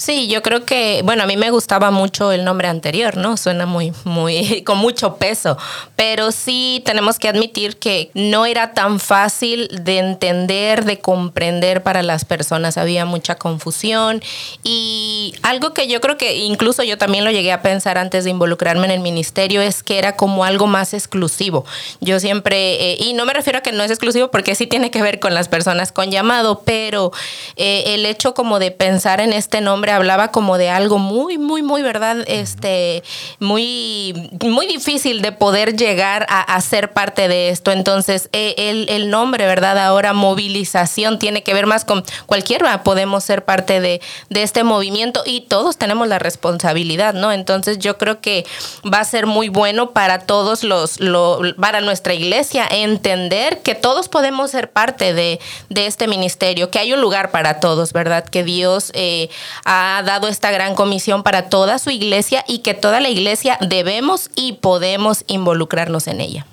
Sí, 0.00 0.28
yo 0.28 0.40
creo 0.40 0.64
que, 0.64 1.02
bueno, 1.04 1.24
a 1.24 1.26
mí 1.26 1.36
me 1.36 1.50
gustaba 1.50 1.90
mucho 1.90 2.32
el 2.32 2.42
nombre 2.42 2.68
anterior, 2.68 3.18
¿no? 3.18 3.36
Suena 3.36 3.66
muy, 3.66 3.92
muy, 4.04 4.62
con 4.64 4.78
mucho 4.78 5.16
peso, 5.16 5.58
pero 5.94 6.32
sí 6.32 6.82
tenemos 6.86 7.18
que 7.18 7.28
admitir 7.28 7.76
que 7.76 8.10
no 8.14 8.46
era 8.46 8.72
tan 8.72 8.98
fácil 8.98 9.68
de 9.82 9.98
entender, 9.98 10.86
de 10.86 11.00
comprender 11.00 11.82
para 11.82 12.02
las 12.02 12.24
personas, 12.24 12.78
había 12.78 13.04
mucha 13.04 13.34
confusión 13.34 14.22
y 14.62 15.34
algo 15.42 15.74
que 15.74 15.86
yo 15.86 16.00
creo 16.00 16.16
que 16.16 16.38
incluso 16.38 16.82
yo 16.82 16.96
también 16.96 17.26
lo 17.26 17.30
llegué 17.30 17.52
a 17.52 17.60
pensar 17.60 17.98
antes 17.98 18.24
de 18.24 18.30
involucrarme 18.30 18.86
en 18.86 18.92
el 18.92 19.00
ministerio 19.00 19.60
es 19.60 19.82
que 19.82 19.98
era 19.98 20.16
como 20.16 20.44
algo 20.44 20.66
más 20.66 20.94
exclusivo. 20.94 21.66
Yo 22.00 22.20
siempre, 22.20 22.92
eh, 22.92 22.96
y 23.00 23.12
no 23.12 23.26
me 23.26 23.34
refiero 23.34 23.58
a 23.58 23.62
que 23.62 23.72
no 23.72 23.82
es 23.82 23.90
exclusivo 23.90 24.30
porque 24.30 24.54
sí 24.54 24.66
tiene 24.66 24.90
que 24.90 25.02
ver 25.02 25.20
con 25.20 25.34
las 25.34 25.48
personas 25.48 25.92
con 25.92 26.10
llamado, 26.10 26.62
pero 26.64 27.12
eh, 27.56 27.82
el 27.88 28.06
hecho 28.06 28.32
como 28.32 28.58
de 28.58 28.70
pensar 28.70 29.20
en 29.20 29.34
este 29.34 29.60
nombre 29.60 29.89
hablaba 29.90 30.28
como 30.28 30.58
de 30.58 30.70
algo 30.70 30.98
muy, 30.98 31.38
muy, 31.38 31.62
muy, 31.62 31.82
¿verdad? 31.82 32.24
Este, 32.26 33.02
muy, 33.38 34.30
muy 34.42 34.66
difícil 34.66 35.22
de 35.22 35.32
poder 35.32 35.76
llegar 35.76 36.26
a, 36.28 36.60
ser 36.60 36.92
parte 36.92 37.26
de 37.26 37.48
esto. 37.48 37.72
Entonces, 37.72 38.28
e, 38.32 38.54
el, 38.56 38.88
el, 38.90 39.10
nombre, 39.10 39.46
¿verdad? 39.46 39.78
Ahora 39.78 40.12
movilización 40.12 41.18
tiene 41.18 41.42
que 41.42 41.54
ver 41.54 41.66
más 41.66 41.84
con 41.84 42.04
cualquiera 42.26 42.82
podemos 42.82 43.24
ser 43.24 43.44
parte 43.44 43.80
de, 43.80 44.00
de 44.28 44.42
este 44.42 44.64
movimiento 44.64 45.22
y 45.24 45.42
todos 45.42 45.76
tenemos 45.76 46.06
la 46.08 46.18
responsabilidad, 46.18 47.14
¿no? 47.14 47.32
Entonces, 47.32 47.78
yo 47.78 47.98
creo 47.98 48.20
que 48.20 48.46
va 48.92 49.00
a 49.00 49.04
ser 49.04 49.26
muy 49.26 49.48
bueno 49.48 49.90
para 49.90 50.20
todos 50.20 50.64
los, 50.64 51.00
lo, 51.00 51.40
para 51.60 51.80
nuestra 51.80 52.14
iglesia 52.14 52.66
entender 52.70 53.62
que 53.62 53.74
todos 53.74 54.08
podemos 54.08 54.50
ser 54.50 54.70
parte 54.70 55.14
de, 55.14 55.40
de 55.68 55.86
este 55.86 56.06
ministerio, 56.06 56.70
que 56.70 56.78
hay 56.78 56.92
un 56.92 57.00
lugar 57.00 57.30
para 57.30 57.60
todos, 57.60 57.92
¿verdad? 57.92 58.24
Que 58.24 58.44
Dios 58.44 58.90
eh, 58.94 59.28
ha 59.64 59.79
ha 59.82 60.02
dado 60.02 60.28
esta 60.28 60.50
gran 60.50 60.74
comisión 60.74 61.22
para 61.22 61.48
toda 61.48 61.78
su 61.78 61.88
iglesia 61.88 62.44
y 62.46 62.58
que 62.58 62.74
toda 62.74 63.00
la 63.00 63.08
iglesia 63.08 63.56
debemos 63.62 64.30
y 64.34 64.54
podemos 64.54 65.24
involucrarnos 65.26 66.06
en 66.06 66.20
ella. 66.20 66.46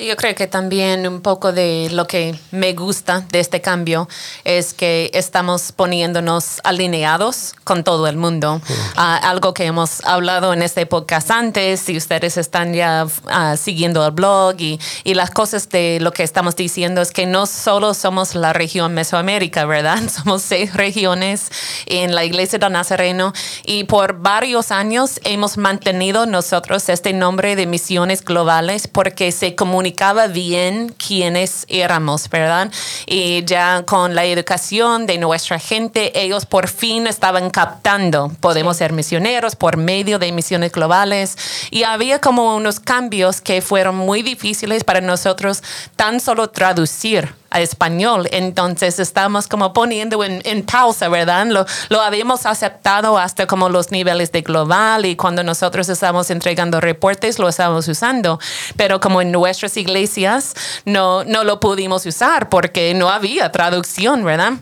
Sí, 0.00 0.06
yo 0.06 0.16
creo 0.16 0.34
que 0.34 0.46
también 0.46 1.06
un 1.06 1.20
poco 1.20 1.52
de 1.52 1.90
lo 1.92 2.06
que 2.06 2.34
me 2.52 2.72
gusta 2.72 3.26
de 3.30 3.38
este 3.38 3.60
cambio 3.60 4.08
es 4.44 4.72
que 4.72 5.10
estamos 5.12 5.72
poniéndonos 5.72 6.62
alineados 6.64 7.52
con 7.64 7.84
todo 7.84 8.06
el 8.06 8.16
mundo. 8.16 8.62
Ah, 8.96 9.20
algo 9.22 9.52
que 9.52 9.66
hemos 9.66 10.02
hablado 10.06 10.54
en 10.54 10.62
este 10.62 10.86
podcast 10.86 11.30
antes, 11.30 11.80
si 11.80 11.98
ustedes 11.98 12.38
están 12.38 12.72
ya 12.72 13.04
uh, 13.04 13.56
siguiendo 13.58 14.06
el 14.06 14.12
blog 14.12 14.54
y, 14.58 14.80
y, 15.04 15.12
las 15.12 15.30
cosas 15.32 15.68
de 15.68 15.98
lo 16.00 16.12
que 16.12 16.22
estamos 16.22 16.56
diciendo 16.56 17.02
es 17.02 17.10
que 17.10 17.26
no 17.26 17.44
solo 17.44 17.92
somos 17.92 18.34
la 18.34 18.54
región 18.54 18.94
Mesoamérica, 18.94 19.66
¿verdad? 19.66 20.00
Somos 20.08 20.40
seis 20.40 20.72
regiones 20.72 21.50
en 21.84 22.14
la 22.14 22.24
iglesia 22.24 22.58
de 22.58 22.70
Nazareno 22.70 23.34
y 23.64 23.84
por 23.84 24.18
varios 24.18 24.70
años 24.70 25.20
hemos 25.24 25.58
mantenido 25.58 26.24
nosotros 26.24 26.88
este 26.88 27.12
nombre 27.12 27.54
de 27.54 27.66
misiones 27.66 28.24
globales 28.24 28.88
porque 28.88 29.30
se 29.30 29.54
comunica 29.54 29.89
comunicaba 29.90 30.28
bien 30.28 30.94
quiénes 31.04 31.66
éramos, 31.68 32.28
¿verdad? 32.30 32.70
Y 33.06 33.44
ya 33.44 33.82
con 33.84 34.14
la 34.14 34.24
educación 34.24 35.06
de 35.06 35.18
nuestra 35.18 35.58
gente, 35.58 36.12
ellos 36.14 36.46
por 36.46 36.68
fin 36.68 37.08
estaban 37.08 37.50
captando, 37.50 38.30
podemos 38.38 38.76
ser 38.76 38.92
misioneros 38.92 39.56
por 39.56 39.76
medio 39.76 40.20
de 40.20 40.30
misiones 40.30 40.70
globales. 40.70 41.36
Y 41.72 41.82
había 41.82 42.20
como 42.20 42.54
unos 42.54 42.78
cambios 42.78 43.40
que 43.40 43.62
fueron 43.62 43.96
muy 43.96 44.22
difíciles 44.22 44.84
para 44.84 45.00
nosotros 45.00 45.62
tan 45.96 46.20
solo 46.20 46.50
traducir 46.50 47.39
español. 47.52 48.28
Entonces 48.30 48.98
estamos 48.98 49.48
como 49.48 49.72
poniendo 49.72 50.22
en, 50.22 50.62
pausa, 50.64 51.08
¿verdad? 51.08 51.46
Lo, 51.46 51.66
lo, 51.88 52.00
habíamos 52.00 52.46
aceptado 52.46 53.18
hasta 53.18 53.46
como 53.46 53.68
los 53.68 53.90
niveles 53.90 54.30
de 54.32 54.42
global 54.42 55.04
y 55.06 55.16
cuando 55.16 55.42
nosotros 55.42 55.88
estamos 55.88 56.30
entregando 56.30 56.80
reportes 56.80 57.38
lo 57.38 57.48
estamos 57.48 57.88
usando, 57.88 58.38
pero 58.76 59.00
como 59.00 59.20
en 59.22 59.32
nuestras 59.32 59.76
iglesias 59.76 60.54
no, 60.84 61.24
no 61.24 61.44
lo 61.44 61.60
pudimos 61.60 62.06
usar 62.06 62.48
porque 62.48 62.94
no 62.94 63.08
había 63.08 63.50
traducción, 63.50 64.24
¿verdad? 64.24 64.54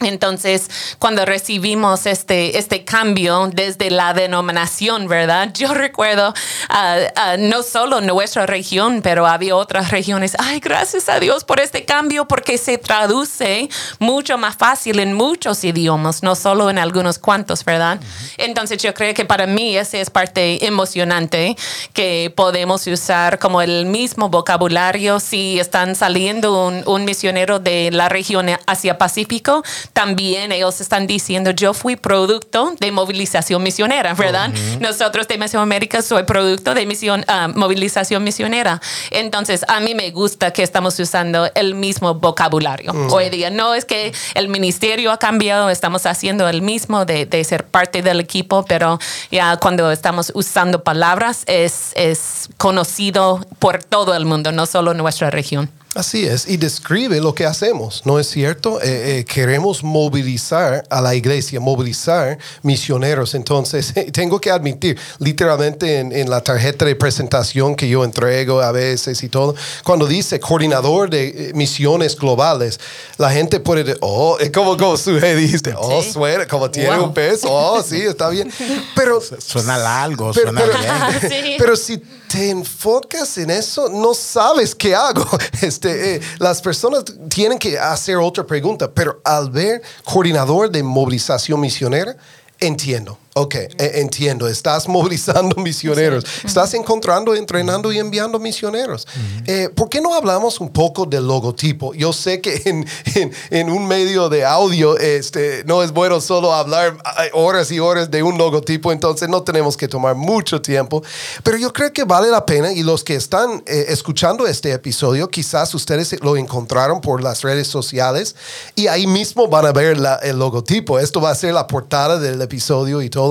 Entonces, 0.00 0.68
cuando 0.98 1.24
recibimos 1.24 2.06
este, 2.06 2.58
este 2.58 2.84
cambio 2.84 3.48
desde 3.52 3.90
la 3.90 4.12
denominación, 4.12 5.08
¿verdad? 5.08 5.50
Yo 5.54 5.72
recuerdo 5.72 6.34
uh, 6.70 6.74
uh, 6.74 7.38
no 7.38 7.62
solo 7.62 8.00
nuestra 8.00 8.44
región, 8.44 9.00
pero 9.02 9.26
había 9.26 9.56
otras 9.56 9.90
regiones. 9.90 10.36
Ay, 10.38 10.60
gracias 10.60 11.08
a 11.08 11.20
Dios 11.20 11.44
por 11.44 11.60
este 11.60 11.84
cambio, 11.84 12.26
porque 12.26 12.58
se 12.58 12.76
traduce 12.76 13.68
mucho 13.98 14.36
más 14.36 14.56
fácil 14.56 14.98
en 14.98 15.14
muchos 15.14 15.64
idiomas, 15.64 16.22
no 16.22 16.34
solo 16.34 16.68
en 16.68 16.78
algunos 16.78 17.18
cuantos, 17.18 17.64
¿verdad? 17.64 17.98
Entonces, 18.36 18.82
yo 18.82 18.92
creo 18.94 19.14
que 19.14 19.24
para 19.24 19.46
mí 19.46 19.76
esa 19.76 19.98
es 19.98 20.10
parte 20.10 20.66
emocionante 20.66 21.56
que 21.94 22.32
podemos 22.36 22.86
usar 22.86 23.38
como 23.38 23.62
el 23.62 23.86
mismo 23.86 24.28
vocabulario 24.28 25.18
si 25.20 25.58
están 25.58 25.94
saliendo 25.94 26.66
un, 26.66 26.82
un 26.86 27.04
misionero 27.04 27.58
de 27.58 27.90
la 27.90 28.08
región 28.08 28.50
Asia 28.66 28.98
Pacífico 28.98 29.62
también 29.92 30.52
ellos 30.52 30.80
están 30.80 31.06
diciendo, 31.06 31.50
yo 31.50 31.74
fui 31.74 31.96
producto 31.96 32.74
de 32.78 32.92
movilización 32.92 33.62
misionera, 33.62 34.14
¿verdad? 34.14 34.50
Nosotros 34.80 35.28
de 35.28 35.38
Mesoamérica 35.38 36.02
soy 36.02 36.24
producto 36.24 36.74
de 36.74 36.86
misión, 36.86 37.24
ah, 37.28 37.48
movilización 37.54 38.24
misionera. 38.24 38.80
Entonces, 39.10 39.64
a 39.68 39.80
mí 39.80 39.94
me 39.94 40.10
gusta 40.10 40.52
que 40.52 40.62
estamos 40.62 40.98
usando 40.98 41.50
el 41.54 41.74
mismo 41.74 42.14
vocabulario. 42.14 42.92
Hoy 43.10 43.30
día 43.30 43.50
no 43.50 43.74
es 43.74 43.84
que 43.84 44.12
el 44.34 44.48
ministerio 44.48 45.12
ha 45.12 45.18
cambiado, 45.18 45.70
estamos 45.70 46.06
haciendo 46.06 46.48
el 46.48 46.62
mismo 46.62 47.04
de, 47.04 47.26
de, 47.26 47.44
ser 47.44 47.64
parte 47.66 48.02
del 48.02 48.20
equipo, 48.20 48.64
pero 48.64 48.98
ya 49.30 49.56
cuando 49.56 49.90
estamos 49.90 50.32
usando 50.34 50.82
palabras 50.82 51.44
es, 51.46 51.92
es 51.94 52.48
conocido 52.56 53.46
por 53.58 53.82
todo 53.82 54.14
el 54.14 54.24
mundo, 54.24 54.52
no 54.52 54.66
solo 54.66 54.94
nuestra 54.94 55.30
región. 55.30 55.70
Así 55.94 56.26
es, 56.26 56.48
y 56.48 56.56
describe 56.56 57.20
lo 57.20 57.36
que 57.36 57.46
hacemos, 57.46 58.02
¿no 58.04 58.18
es 58.18 58.28
cierto? 58.28 58.80
Eh, 58.82 59.20
eh, 59.20 59.24
queremos 59.24 59.84
movilizar 59.84 60.84
a 60.90 61.00
la 61.00 61.14
iglesia, 61.14 61.60
movilizar 61.60 62.36
misioneros. 62.62 63.36
Entonces, 63.36 63.94
tengo 64.12 64.40
que 64.40 64.50
admitir, 64.50 64.98
literalmente 65.20 66.00
en, 66.00 66.10
en, 66.10 66.28
la 66.28 66.42
tarjeta 66.42 66.84
de 66.84 66.96
presentación 66.96 67.76
que 67.76 67.88
yo 67.88 68.02
entrego 68.02 68.60
a 68.60 68.72
veces 68.72 69.22
y 69.22 69.28
todo, 69.28 69.54
cuando 69.84 70.08
dice 70.08 70.40
coordinador 70.40 71.10
de 71.10 71.28
eh, 71.28 71.52
misiones 71.54 72.16
globales, 72.16 72.80
la 73.16 73.30
gente 73.30 73.60
puede 73.60 73.84
decir, 73.84 73.98
oh, 74.00 74.36
como, 74.52 74.76
como 74.76 74.96
su 74.96 75.12
dijiste, 75.12 75.74
oh, 75.78 76.02
¿Sí? 76.02 76.10
suena, 76.10 76.44
como 76.48 76.72
tiene 76.72 76.96
wow. 76.96 77.04
un 77.04 77.14
peso, 77.14 77.46
oh, 77.48 77.80
sí, 77.84 78.00
está 78.00 78.30
bien. 78.30 78.50
Pero, 78.96 79.20
suena 79.20 79.78
largo, 79.78 80.32
pero, 80.32 80.50
suena 80.50 80.60
pero, 80.60 80.78
bien. 80.78 81.30
sí. 81.44 81.54
pero 81.58 81.76
si 81.76 81.98
te 82.28 82.50
enfocas 82.50 83.38
en 83.38 83.50
eso, 83.50 83.88
no 83.88 84.12
sabes 84.12 84.74
qué 84.74 84.94
hago. 84.94 85.24
Este, 85.60 85.83
eh, 85.90 86.20
las 86.38 86.60
personas 86.62 87.04
tienen 87.28 87.58
que 87.58 87.78
hacer 87.78 88.16
otra 88.16 88.44
pregunta, 88.44 88.90
pero 88.90 89.20
al 89.24 89.50
ver 89.50 89.82
coordinador 90.04 90.70
de 90.70 90.82
movilización 90.82 91.60
misionera, 91.60 92.16
entiendo. 92.60 93.18
Ok, 93.36 93.56
eh, 93.56 93.70
entiendo. 93.94 94.46
Estás 94.46 94.88
movilizando 94.94 95.56
misioneros. 95.56 96.24
Sí. 96.24 96.46
Estás 96.46 96.72
encontrando, 96.74 97.34
entrenando 97.34 97.92
y 97.92 97.98
enviando 97.98 98.38
misioneros. 98.38 99.06
Uh 99.06 99.18
-huh. 99.18 99.42
eh, 99.46 99.68
¿Por 99.70 99.88
qué 99.88 100.00
no 100.00 100.14
hablamos 100.14 100.60
un 100.60 100.68
poco 100.68 101.04
del 101.04 101.26
logotipo? 101.26 101.94
Yo 101.94 102.12
sé 102.12 102.40
que 102.40 102.62
en, 102.64 102.86
en, 103.16 103.32
en, 103.50 103.70
un 103.70 103.86
medio 103.88 104.28
de 104.28 104.44
audio 104.44 104.96
este, 104.98 105.64
no 105.66 105.82
es 105.82 105.90
bueno 105.90 106.20
solo 106.20 106.54
hablar 106.54 106.96
horas 107.32 107.72
y 107.72 107.80
horas 107.80 108.08
de 108.08 108.22
un 108.22 108.38
logotipo, 108.38 108.92
entonces 108.92 109.28
no 109.28 109.42
tenemos 109.42 109.76
que 109.76 109.88
tomar 109.88 110.14
mucho 110.14 110.62
tiempo. 110.62 111.02
Pero 111.42 111.56
yo 111.56 111.72
creo 111.72 111.92
que 111.92 112.04
vale 112.04 112.30
la 112.30 112.46
pena 112.46 112.72
y 112.72 112.84
los 112.84 113.02
que 113.02 113.16
están 113.16 113.64
eh, 113.66 113.86
escuchando 113.88 114.46
este 114.46 114.70
episodio, 114.72 115.28
quizás 115.28 115.74
ustedes 115.74 116.22
lo 116.22 116.36
encontraron 116.36 117.00
por 117.00 117.20
las 117.20 117.42
redes 117.42 117.66
sociales 117.66 118.36
y 118.76 118.86
ahí 118.86 119.08
mismo 119.08 119.48
van 119.48 119.66
a 119.66 119.72
ver 119.72 119.98
la, 119.98 120.14
el 120.16 120.38
logotipo. 120.38 121.00
Esto 121.00 121.20
va 121.20 121.30
a 121.30 121.34
ser 121.34 121.52
la 121.52 121.66
portada 121.66 122.18
del 122.20 122.40
episodio 122.40 123.02
y 123.02 123.10
todo. 123.10 123.23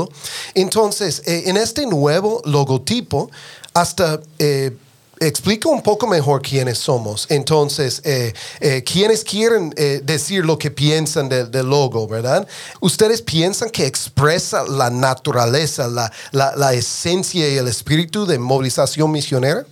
Entonces, 0.54 1.22
eh, 1.26 1.44
en 1.48 1.58
este 1.58 1.86
nuevo 1.86 2.42
logotipo, 2.46 3.30
hasta 3.74 4.20
eh, 4.40 4.72
explica 5.20 5.70
un 5.70 5.82
poco 5.82 6.08
mejor 6.08 6.42
quiénes 6.42 6.78
somos. 6.78 7.26
Entonces, 7.30 8.02
eh, 8.04 8.34
eh, 8.60 8.84
quienes 8.84 9.24
quieren 9.24 9.70
decir 10.04 10.46
lo 10.46 10.58
que 10.58 10.70
piensan 10.70 11.30
del 11.30 11.50
de 11.50 11.64
logo, 11.64 12.08
¿verdad? 12.08 12.48
Ustedes 12.82 13.22
piensan 13.22 13.70
que 13.70 13.86
expresa 13.86 14.64
la 14.64 14.90
naturaleza, 14.90 15.88
la, 15.88 16.12
la 16.32 16.74
esencia 16.74 17.50
y 17.50 17.58
el 17.58 17.68
espíritu 17.68 18.26
de 18.26 18.38
movilización 18.38 19.12
misionera. 19.12 19.66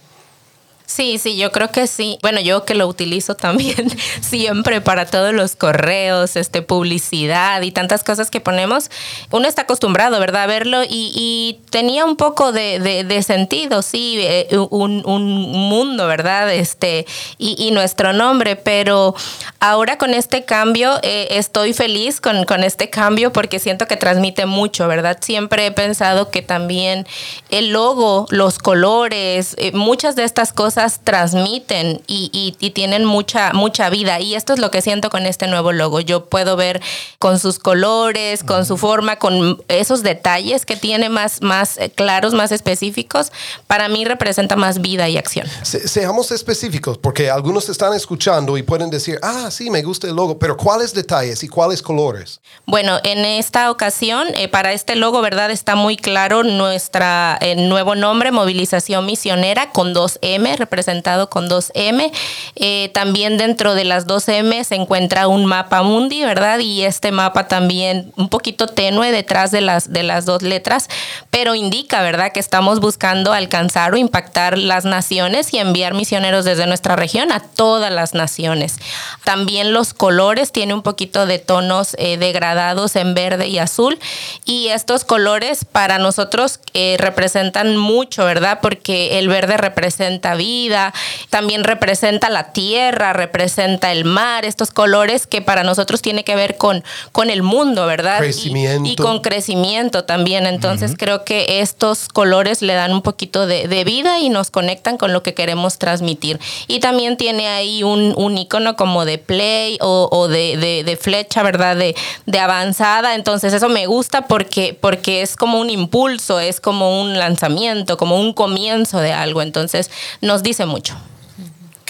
Sí, 0.91 1.17
sí, 1.19 1.37
yo 1.37 1.53
creo 1.53 1.71
que 1.71 1.87
sí. 1.87 2.19
Bueno, 2.21 2.41
yo 2.41 2.65
que 2.65 2.75
lo 2.75 2.85
utilizo 2.85 3.35
también 3.35 3.89
siempre 4.19 4.81
para 4.81 5.05
todos 5.05 5.33
los 5.33 5.55
correos, 5.55 6.35
este, 6.35 6.61
publicidad 6.61 7.61
y 7.61 7.71
tantas 7.71 8.03
cosas 8.03 8.29
que 8.29 8.41
ponemos, 8.41 8.91
uno 9.31 9.47
está 9.47 9.61
acostumbrado, 9.61 10.19
¿verdad? 10.19 10.43
A 10.43 10.47
verlo 10.47 10.83
y, 10.83 11.11
y 11.15 11.61
tenía 11.69 12.03
un 12.03 12.17
poco 12.17 12.51
de, 12.51 12.79
de, 12.79 13.05
de 13.05 13.23
sentido, 13.23 13.83
sí, 13.83 14.17
eh, 14.19 14.49
un, 14.69 15.03
un, 15.05 15.21
mundo, 15.23 16.07
¿verdad? 16.07 16.51
Este, 16.53 17.05
y, 17.37 17.71
nuestro 17.71 18.11
nombre, 18.11 18.57
pero 18.57 19.15
ahora 19.61 19.97
con 19.97 20.13
este 20.13 20.43
cambio 20.43 20.99
eh, 21.03 21.27
estoy 21.31 21.73
feliz 21.73 22.19
con, 22.19 22.43
con 22.43 22.65
este 22.65 22.89
cambio 22.89 23.31
porque 23.31 23.59
siento 23.59 23.87
que 23.87 23.95
transmite 23.95 24.45
mucho, 24.45 24.89
¿verdad? 24.89 25.19
Siempre 25.21 25.67
he 25.67 25.71
pensado 25.71 26.31
que 26.31 26.41
también 26.41 27.07
el 27.49 27.69
logo, 27.69 28.25
los 28.29 28.59
colores, 28.59 29.55
eh, 29.57 29.71
muchas 29.71 30.17
de 30.17 30.25
estas 30.25 30.51
cosas 30.51 30.80
transmiten 31.03 32.01
y, 32.07 32.29
y, 32.33 32.55
y, 32.59 32.71
tienen 32.71 33.05
mucha, 33.05 33.53
mucha 33.53 33.89
vida. 33.89 34.19
Y 34.19 34.35
esto 34.35 34.53
es 34.53 34.59
lo 34.59 34.71
que 34.71 34.81
siento 34.81 35.09
con 35.09 35.25
este 35.25 35.47
nuevo 35.47 35.71
logo. 35.71 35.99
Yo 35.99 36.25
puedo 36.25 36.55
ver 36.55 36.81
con 37.19 37.39
sus 37.39 37.59
colores, 37.59 38.43
con 38.43 38.65
su 38.65 38.77
forma, 38.77 39.17
con 39.17 39.61
esos 39.67 40.03
detalles 40.03 40.65
que 40.65 40.75
tiene 40.75 41.09
más, 41.09 41.41
más 41.41 41.79
claros, 41.95 42.33
más 42.33 42.51
específicos. 42.51 43.31
Para 43.67 43.89
mí 43.89 44.05
representa 44.05 44.55
más 44.55 44.81
vida 44.81 45.07
y 45.09 45.17
acción. 45.17 45.47
Se, 45.63 45.87
seamos 45.87 46.31
específicos, 46.31 46.97
porque 46.97 47.29
algunos 47.29 47.69
están 47.69 47.93
escuchando 47.93 48.57
y 48.57 48.63
pueden 48.63 48.89
decir, 48.89 49.19
ah, 49.21 49.49
sí, 49.51 49.69
me 49.69 49.81
gusta 49.81 50.07
el 50.07 50.15
logo, 50.15 50.37
pero 50.39 50.57
¿cuáles 50.57 50.93
detalles 50.93 51.43
y 51.43 51.47
cuáles 51.47 51.81
colores? 51.81 52.41
Bueno, 52.65 52.99
en 53.03 53.19
esta 53.25 53.71
ocasión, 53.71 54.27
eh, 54.35 54.47
para 54.47 54.73
este 54.73 54.95
logo, 54.95 55.21
¿verdad? 55.21 55.51
Está 55.51 55.75
muy 55.75 55.97
claro 55.97 56.43
nuestra 56.43 57.37
eh, 57.41 57.55
nuevo 57.55 57.95
nombre, 57.95 58.31
Movilización 58.31 59.05
Misionera, 59.05 59.71
con 59.71 59.93
dos 59.93 60.19
M, 60.21 60.55
representado 60.61 61.29
con 61.29 61.49
dos 61.49 61.71
M. 61.75 62.09
Eh, 62.55 62.89
también 62.93 63.37
dentro 63.37 63.75
de 63.75 63.83
las 63.83 64.07
dos 64.07 64.29
M 64.29 64.63
se 64.63 64.75
encuentra 64.75 65.27
un 65.27 65.45
mapa 65.45 65.83
mundi, 65.83 66.23
¿verdad? 66.23 66.59
Y 66.59 66.83
este 66.83 67.11
mapa 67.11 67.49
también 67.49 68.13
un 68.15 68.29
poquito 68.29 68.67
tenue 68.67 69.11
detrás 69.11 69.51
de 69.51 69.59
las, 69.59 69.91
de 69.91 70.03
las 70.03 70.25
dos 70.25 70.41
letras, 70.41 70.87
pero 71.31 71.55
indica, 71.55 72.01
¿verdad? 72.01 72.33
Que 72.33 72.41
estamos 72.41 72.81
buscando 72.81 73.31
alcanzar 73.31 73.93
o 73.93 73.97
impactar 73.97 74.57
las 74.57 74.83
naciones 74.83 75.53
y 75.53 75.59
enviar 75.59 75.93
misioneros 75.93 76.43
desde 76.43 76.67
nuestra 76.67 76.97
región 76.97 77.31
a 77.31 77.39
todas 77.39 77.91
las 77.91 78.13
naciones. 78.13 78.75
También 79.23 79.71
los 79.73 79.93
colores 79.93 80.51
tiene 80.51 80.73
un 80.73 80.83
poquito 80.83 81.25
de 81.25 81.39
tonos 81.39 81.95
eh, 81.97 82.17
degradados 82.17 82.97
en 82.97 83.13
verde 83.13 83.47
y 83.47 83.59
azul 83.59 83.97
y 84.45 84.67
estos 84.67 85.05
colores 85.05 85.63
para 85.63 85.99
nosotros 85.99 86.59
eh, 86.73 86.97
representan 86.99 87.77
mucho, 87.77 88.25
¿verdad? 88.25 88.59
Porque 88.61 89.17
el 89.17 89.29
verde 89.29 89.55
representa 89.55 90.35
vida 90.35 90.93
también 91.29 91.63
representa 91.63 92.29
la 92.29 92.51
tierra, 92.51 93.13
representa 93.13 93.93
el 93.93 94.03
mar, 94.03 94.43
estos 94.43 94.71
colores 94.71 95.27
que 95.27 95.41
para 95.41 95.63
nosotros 95.63 96.01
tiene 96.01 96.25
que 96.25 96.35
ver 96.35 96.57
con, 96.57 96.83
con 97.13 97.29
el 97.29 97.41
mundo, 97.41 97.85
¿verdad? 97.85 98.19
Crecimiento. 98.19 98.89
Y, 98.89 98.93
y 98.93 98.95
con 98.97 99.21
crecimiento 99.21 100.03
también. 100.03 100.45
Entonces 100.45 100.91
uh 100.91 100.93
-huh. 100.93 100.97
creo 100.97 101.20
que 101.23 101.61
estos 101.61 102.07
colores 102.07 102.61
le 102.61 102.73
dan 102.73 102.93
un 102.93 103.01
poquito 103.01 103.45
de, 103.47 103.67
de, 103.67 103.83
vida 103.83 104.19
y 104.19 104.29
nos 104.29 104.51
conectan 104.51 104.97
con 104.97 105.13
lo 105.13 105.23
que 105.23 105.33
queremos 105.33 105.77
transmitir. 105.77 106.39
Y 106.67 106.79
también 106.79 107.17
tiene 107.17 107.47
ahí 107.47 107.83
un, 107.83 108.13
un 108.15 108.37
icono 108.37 108.75
como 108.75 109.05
de 109.05 109.17
play 109.17 109.77
o, 109.81 110.27
de, 110.27 110.57
de, 110.57 110.83
de, 110.83 110.97
flecha, 110.97 111.43
¿verdad? 111.43 111.75
De, 111.75 111.95
de 112.25 112.39
avanzada. 112.39 113.15
Entonces 113.15 113.53
eso 113.53 113.69
me 113.69 113.87
gusta 113.87 114.27
porque, 114.27 114.77
porque 114.79 115.21
es 115.21 115.35
como 115.35 115.59
un 115.59 115.69
impulso, 115.69 116.39
es 116.39 116.59
como 116.59 117.01
un 117.01 117.17
lanzamiento, 117.17 117.97
como 117.97 118.19
un 118.19 118.33
comienzo 118.33 118.99
de 118.99 119.13
algo. 119.13 119.41
Entonces 119.41 119.89
nos 120.21 120.43
dice 120.43 120.65
mucho. 120.65 120.95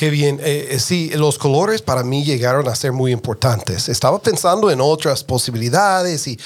Qué 0.01 0.09
bien. 0.09 0.39
Eh, 0.43 0.79
sí, 0.79 1.11
los 1.13 1.37
colores 1.37 1.83
para 1.83 2.01
mí 2.03 2.23
llegaron 2.23 2.67
a 2.67 2.73
ser 2.73 2.91
muy 2.91 3.11
importantes. 3.11 3.87
Estaba 3.87 4.19
pensando 4.19 4.71
en 4.71 4.81
otras 4.81 5.23
posibilidades 5.23 6.25
y 6.25 6.39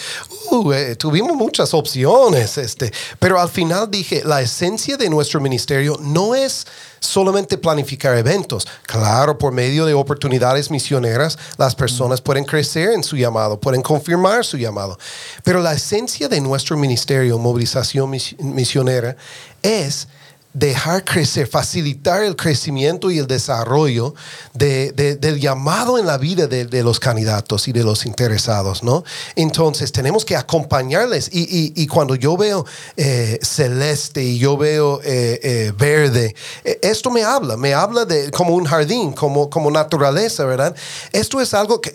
uh, 0.52 0.74
eh, 0.74 0.98
tuvimos 0.98 1.38
muchas 1.38 1.74
opciones. 1.74 2.58
Este, 2.58 2.92
pero 3.18 3.40
al 3.40 3.48
final 3.48 3.90
dije, 3.90 4.24
la 4.26 4.42
esencia 4.42 4.98
de 4.98 5.10
nuestro 5.10 5.40
ministerio 5.40 5.98
no 6.02 6.36
es 6.36 6.68
solamente 7.00 7.58
planificar 7.58 8.18
eventos. 8.18 8.68
Claro, 8.86 9.38
por 9.38 9.54
medio 9.54 9.86
de 9.86 9.94
oportunidades 9.94 10.70
misioneras, 10.70 11.40
las 11.58 11.76
personas 11.76 12.20
pueden 12.20 12.44
crecer 12.44 12.90
en 12.90 13.06
su 13.06 13.16
llamado, 13.16 13.58
pueden 13.58 13.82
confirmar 13.82 14.44
su 14.44 14.58
llamado. 14.58 15.00
Pero 15.46 15.62
la 15.62 15.72
esencia 15.72 16.28
de 16.28 16.42
nuestro 16.42 16.76
ministerio, 16.76 17.38
movilización 17.38 18.12
misionera, 18.40 19.16
es 19.62 20.10
dejar 20.56 21.04
crecer, 21.04 21.48
facilitar 21.48 22.24
el 22.24 22.38
crecimiento 22.38 23.12
y 23.12 23.20
el 23.20 23.28
desarrollo 23.28 24.16
de, 24.54 24.94
de, 24.94 25.18
del 25.18 25.38
llamado 25.38 26.00
en 26.00 26.06
la 26.06 26.18
vida 26.18 26.48
de, 26.48 26.64
de, 26.64 26.82
los 26.82 26.98
candidatos 26.98 27.68
y 27.68 27.74
de 27.74 27.84
los 27.84 28.06
interesados, 28.06 28.82
¿no? 28.82 29.04
Entonces 29.36 29.92
tenemos 29.92 30.24
que 30.24 30.38
acompañarles 30.38 31.30
y, 31.32 31.74
y, 31.76 31.88
cuando 31.88 32.16
yo 32.16 32.38
veo 32.38 32.66
eh, 32.96 33.38
celeste 33.42 34.24
y 34.24 34.38
yo 34.38 34.56
veo 34.56 35.02
eh, 35.04 35.42
eh, 35.44 35.74
verde, 35.78 36.34
esto 36.64 37.12
me 37.12 37.24
habla, 37.24 37.58
me 37.58 37.74
habla 37.74 38.06
de 38.06 38.32
como 38.32 38.56
un 38.56 38.64
jardín, 38.64 39.12
como, 39.12 39.50
como 39.50 39.70
naturaleza, 39.70 40.46
¿verdad? 40.46 40.74
Esto 41.12 41.42
es 41.42 41.54
algo 41.54 41.82
que, 41.82 41.94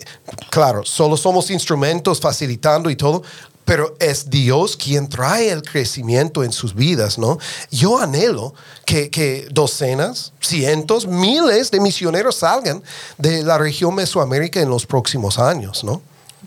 claro, 0.51 0.83
solo 0.85 1.17
somos 1.17 1.49
instrumentos 1.49 2.21
facilitando 2.21 2.91
y 2.91 2.95
todo, 2.95 3.23
pero 3.65 3.95
es 3.99 4.29
Dios 4.29 4.75
quien 4.75 5.07
trae 5.07 5.49
el 5.49 5.61
crecimiento 5.61 6.43
en 6.43 6.51
sus 6.51 6.75
vidas, 6.75 7.17
¿no? 7.17 7.37
Yo 7.69 7.97
anhelo 7.97 8.53
que, 8.85 9.09
que, 9.09 9.47
docenas, 9.51 10.33
cientos, 10.39 11.07
miles 11.07 11.71
de 11.71 11.79
misioneros 11.79 12.37
salgan 12.37 12.83
de 13.17 13.43
la 13.43 13.57
región 13.57 13.95
Mesoamérica 13.95 14.59
en 14.59 14.69
los 14.69 14.85
próximos 14.85 15.39
años, 15.39 15.83
¿no? 15.83 16.01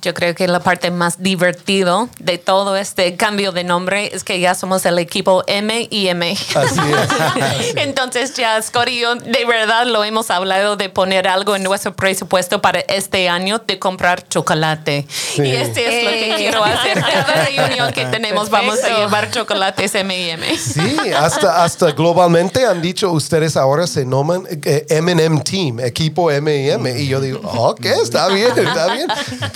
Yo 0.04 0.12
creo 0.12 0.34
que 0.34 0.46
la 0.46 0.60
parte 0.60 0.90
más 0.90 1.22
divertido 1.22 2.10
de 2.18 2.36
todo 2.36 2.76
este 2.76 3.16
cambio 3.16 3.52
de 3.52 3.64
nombre 3.64 4.10
es 4.14 4.22
que 4.22 4.38
ya 4.38 4.54
somos 4.54 4.84
el 4.84 4.98
equipo 4.98 5.42
M 5.46 5.88
y 5.90 6.08
M. 6.08 6.30
Así 6.54 6.80
es. 6.80 7.74
Entonces 7.76 8.34
ya 8.34 8.60
Scott 8.60 8.88
y 8.88 9.00
yo 9.00 9.14
de 9.14 9.44
verdad 9.46 9.86
lo 9.86 10.04
hemos 10.04 10.30
hablado 10.30 10.76
de 10.76 10.90
poner 10.90 11.26
algo 11.26 11.56
en 11.56 11.62
nuestro 11.62 11.96
presupuesto 11.96 12.60
para 12.60 12.80
este 12.80 13.30
año 13.30 13.60
de 13.66 13.78
comprar 13.78 14.28
chocolate. 14.28 15.06
Y 15.38 15.50
este 15.52 15.98
es 15.98 16.04
lo 16.04 16.10
que 16.10 16.32
Eh. 16.32 16.34
quiero 16.36 16.62
hacer. 16.62 17.00
Cada 17.00 17.46
reunión 17.46 17.92
que 17.92 18.04
tenemos 18.06 18.50
vamos 18.50 18.74
a 18.74 18.82
Perfecto. 18.82 18.98
llevar 19.00 19.30
chocolates 19.30 19.94
M 19.94 20.18
y 20.18 20.30
M. 20.30 20.58
Sí, 20.58 20.96
hasta, 21.16 21.64
hasta 21.64 21.92
globalmente 21.92 22.66
han 22.66 22.82
dicho 22.82 23.10
ustedes 23.10 23.56
ahora 23.56 23.86
se 23.86 24.04
nombran 24.04 24.42
eh, 24.64 24.84
M&M 24.90 25.40
Team, 25.40 25.80
equipo 25.80 26.30
M&M. 26.30 27.00
Y 27.00 27.08
yo 27.08 27.20
digo, 27.20 27.40
ok, 27.44 27.84
está 28.02 28.28
bien, 28.28 28.52
está 28.56 28.92
bien. 28.92 29.06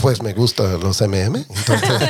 Pues 0.01 0.23
me 0.23 0.33
gustan 0.39 0.81
los 0.81 1.01
M&M. 1.03 1.45
Entonces, 1.49 2.09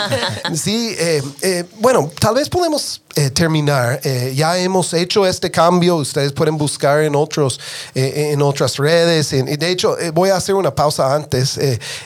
sí, 0.63 0.95
eh, 0.99 1.23
eh, 1.43 1.65
bueno, 1.81 2.11
tal 2.21 2.35
vez 2.37 2.49
podemos 2.49 3.03
eh, 3.17 3.31
terminar. 3.31 4.01
Eh, 4.05 4.33
ya 4.37 4.57
hemos 4.59 4.93
hecho 4.95 5.27
este 5.27 5.51
cambio. 5.51 5.97
Ustedes 5.97 6.33
pueden 6.33 6.57
buscar 6.57 7.01
en, 7.03 7.17
otros, 7.17 7.59
eh, 7.95 8.31
en 8.33 8.41
otras 8.43 8.77
redes. 8.77 9.33
En- 9.33 9.47
de 9.47 9.69
hecho, 9.71 9.97
voy 10.15 10.31
a 10.31 10.37
hacer 10.37 10.55
una 10.55 10.73
pausa 10.75 11.13
antes. 11.15 11.59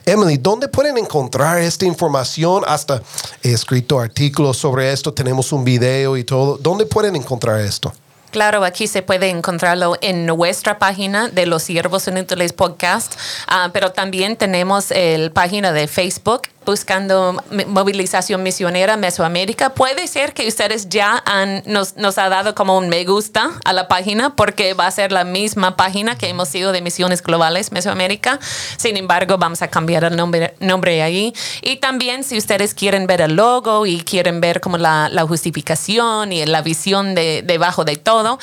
Emily, 0.06 0.38
¿dónde 0.38 0.68
pueden 0.68 0.96
encontrar 0.96 1.58
esta 1.60 1.84
información? 1.84 2.62
Hasta 2.66 3.02
he 3.42 3.52
escrito 3.52 4.00
artículos 4.00 4.56
sobre 4.56 4.90
esto. 4.92 5.12
Tenemos 5.12 5.52
un 5.52 5.64
video 5.64 6.16
y 6.16 6.24
todo. 6.24 6.56
¿Dónde 6.56 6.86
pueden 6.86 7.16
encontrar 7.16 7.60
esto? 7.60 7.92
Claro, 8.32 8.64
aquí 8.64 8.86
se 8.86 9.02
puede 9.02 9.28
encontrarlo 9.28 9.98
en 10.00 10.24
nuestra 10.24 10.78
página 10.78 11.28
de 11.28 11.44
los 11.44 11.64
Siervos 11.64 12.08
Inútiles 12.08 12.54
Podcast, 12.54 13.12
ah, 13.46 13.68
pero 13.74 13.92
también 13.92 14.36
tenemos 14.36 14.90
el 14.90 15.32
página 15.32 15.70
de 15.70 15.86
Facebook 15.86 16.48
buscando 16.64 17.42
movilización 17.66 18.42
misionera 18.42 18.96
Mesoamérica. 18.96 19.70
Puede 19.70 20.06
ser 20.06 20.34
que 20.34 20.48
ustedes 20.48 20.88
ya 20.88 21.22
han, 21.26 21.62
nos, 21.66 21.96
nos 21.96 22.18
ha 22.18 22.28
dado 22.28 22.54
como 22.54 22.78
un 22.78 22.88
me 22.88 23.04
gusta 23.04 23.50
a 23.64 23.72
la 23.72 23.88
página 23.88 24.36
porque 24.36 24.74
va 24.74 24.86
a 24.86 24.90
ser 24.90 25.12
la 25.12 25.24
misma 25.24 25.76
página 25.76 26.16
que 26.16 26.28
hemos 26.28 26.48
sido 26.48 26.72
de 26.72 26.82
Misiones 26.82 27.22
Globales 27.22 27.72
Mesoamérica. 27.72 28.38
Sin 28.76 28.96
embargo, 28.96 29.38
vamos 29.38 29.62
a 29.62 29.68
cambiar 29.68 30.04
el 30.04 30.16
nombre, 30.16 30.54
nombre 30.60 31.02
ahí. 31.02 31.32
Y 31.62 31.76
también 31.76 32.24
si 32.24 32.38
ustedes 32.38 32.74
quieren 32.74 33.06
ver 33.06 33.20
el 33.20 33.36
logo 33.36 33.86
y 33.86 34.02
quieren 34.02 34.40
ver 34.40 34.60
como 34.60 34.78
la, 34.78 35.08
la 35.08 35.26
justificación 35.26 36.32
y 36.32 36.44
la 36.46 36.62
visión 36.62 37.14
de, 37.14 37.42
debajo 37.42 37.84
de 37.84 37.96
todo, 37.96 38.38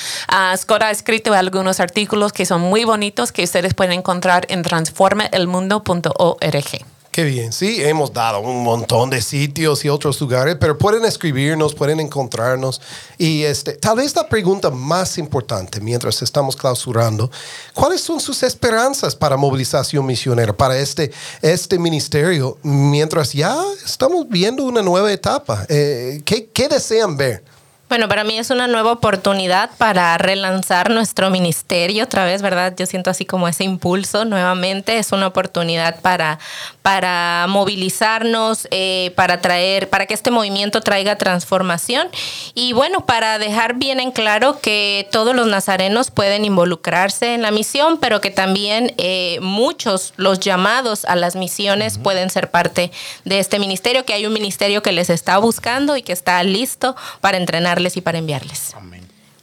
Scott 0.56 0.82
ha 0.82 0.90
escrito 0.90 1.34
algunos 1.34 1.80
artículos 1.80 2.32
que 2.32 2.46
son 2.46 2.60
muy 2.60 2.84
bonitos 2.84 3.32
que 3.32 3.44
ustedes 3.44 3.74
pueden 3.74 3.92
encontrar 3.92 4.46
en 4.48 4.62
transformaelmundo.org. 4.62 6.99
Qué 7.20 7.26
bien, 7.26 7.52
sí, 7.52 7.82
hemos 7.84 8.14
dado 8.14 8.40
un 8.40 8.64
montón 8.64 9.10
de 9.10 9.20
sitios 9.20 9.84
y 9.84 9.90
otros 9.90 10.18
lugares, 10.22 10.56
pero 10.58 10.78
pueden 10.78 11.04
escribirnos, 11.04 11.74
pueden 11.74 12.00
encontrarnos. 12.00 12.80
Y 13.18 13.42
este, 13.42 13.74
tal 13.74 13.98
vez 13.98 14.16
la 14.16 14.26
pregunta 14.26 14.70
más 14.70 15.18
importante 15.18 15.82
mientras 15.82 16.22
estamos 16.22 16.56
clausurando, 16.56 17.30
¿cuáles 17.74 18.00
son 18.00 18.20
sus 18.20 18.42
esperanzas 18.42 19.14
para 19.14 19.36
movilización 19.36 20.06
misionera, 20.06 20.56
para 20.56 20.78
este, 20.78 21.12
este 21.42 21.78
ministerio, 21.78 22.56
mientras 22.62 23.34
ya 23.34 23.54
estamos 23.84 24.26
viendo 24.26 24.64
una 24.64 24.80
nueva 24.80 25.12
etapa? 25.12 25.66
Eh, 25.68 26.22
¿qué, 26.24 26.46
¿Qué 26.46 26.68
desean 26.68 27.18
ver? 27.18 27.44
Bueno, 27.90 28.06
para 28.06 28.22
mí 28.22 28.38
es 28.38 28.50
una 28.50 28.68
nueva 28.68 28.92
oportunidad 28.92 29.70
para 29.76 30.16
relanzar 30.16 30.90
nuestro 30.90 31.28
ministerio 31.28 32.04
otra 32.04 32.24
vez, 32.24 32.40
¿verdad? 32.40 32.72
Yo 32.76 32.86
siento 32.86 33.10
así 33.10 33.24
como 33.24 33.48
ese 33.48 33.64
impulso 33.64 34.24
nuevamente. 34.24 34.96
Es 34.96 35.10
una 35.10 35.26
oportunidad 35.26 36.00
para, 36.00 36.38
para 36.82 37.46
movilizarnos, 37.48 38.66
eh, 38.70 39.12
para 39.16 39.40
traer, 39.40 39.88
para 39.88 40.06
que 40.06 40.14
este 40.14 40.30
movimiento 40.30 40.80
traiga 40.80 41.16
transformación. 41.16 42.08
Y 42.54 42.72
bueno, 42.72 43.06
para 43.06 43.38
dejar 43.38 43.74
bien 43.74 44.00
en 44.00 44.10
claro 44.10 44.60
que 44.60 45.08
todos 45.10 45.34
los 45.34 45.46
nazarenos 45.46 46.10
pueden 46.10 46.44
involucrarse 46.44 47.34
en 47.34 47.42
la 47.42 47.50
misión, 47.50 47.98
pero 47.98 48.20
que 48.20 48.30
también 48.30 48.94
eh, 48.96 49.38
muchos, 49.42 50.14
los 50.16 50.40
llamados 50.40 51.04
a 51.04 51.16
las 51.16 51.36
misiones, 51.36 51.98
pueden 51.98 52.30
ser 52.30 52.50
parte 52.50 52.90
de 53.24 53.38
este 53.38 53.58
ministerio, 53.58 54.04
que 54.04 54.14
hay 54.14 54.26
un 54.26 54.32
ministerio 54.32 54.82
que 54.82 54.92
les 54.92 55.10
está 55.10 55.38
buscando 55.38 55.96
y 55.96 56.02
que 56.02 56.12
está 56.12 56.42
listo 56.42 56.96
para 57.20 57.36
entrenarles 57.36 57.96
y 57.96 58.00
para 58.00 58.18
enviarles. 58.18 58.74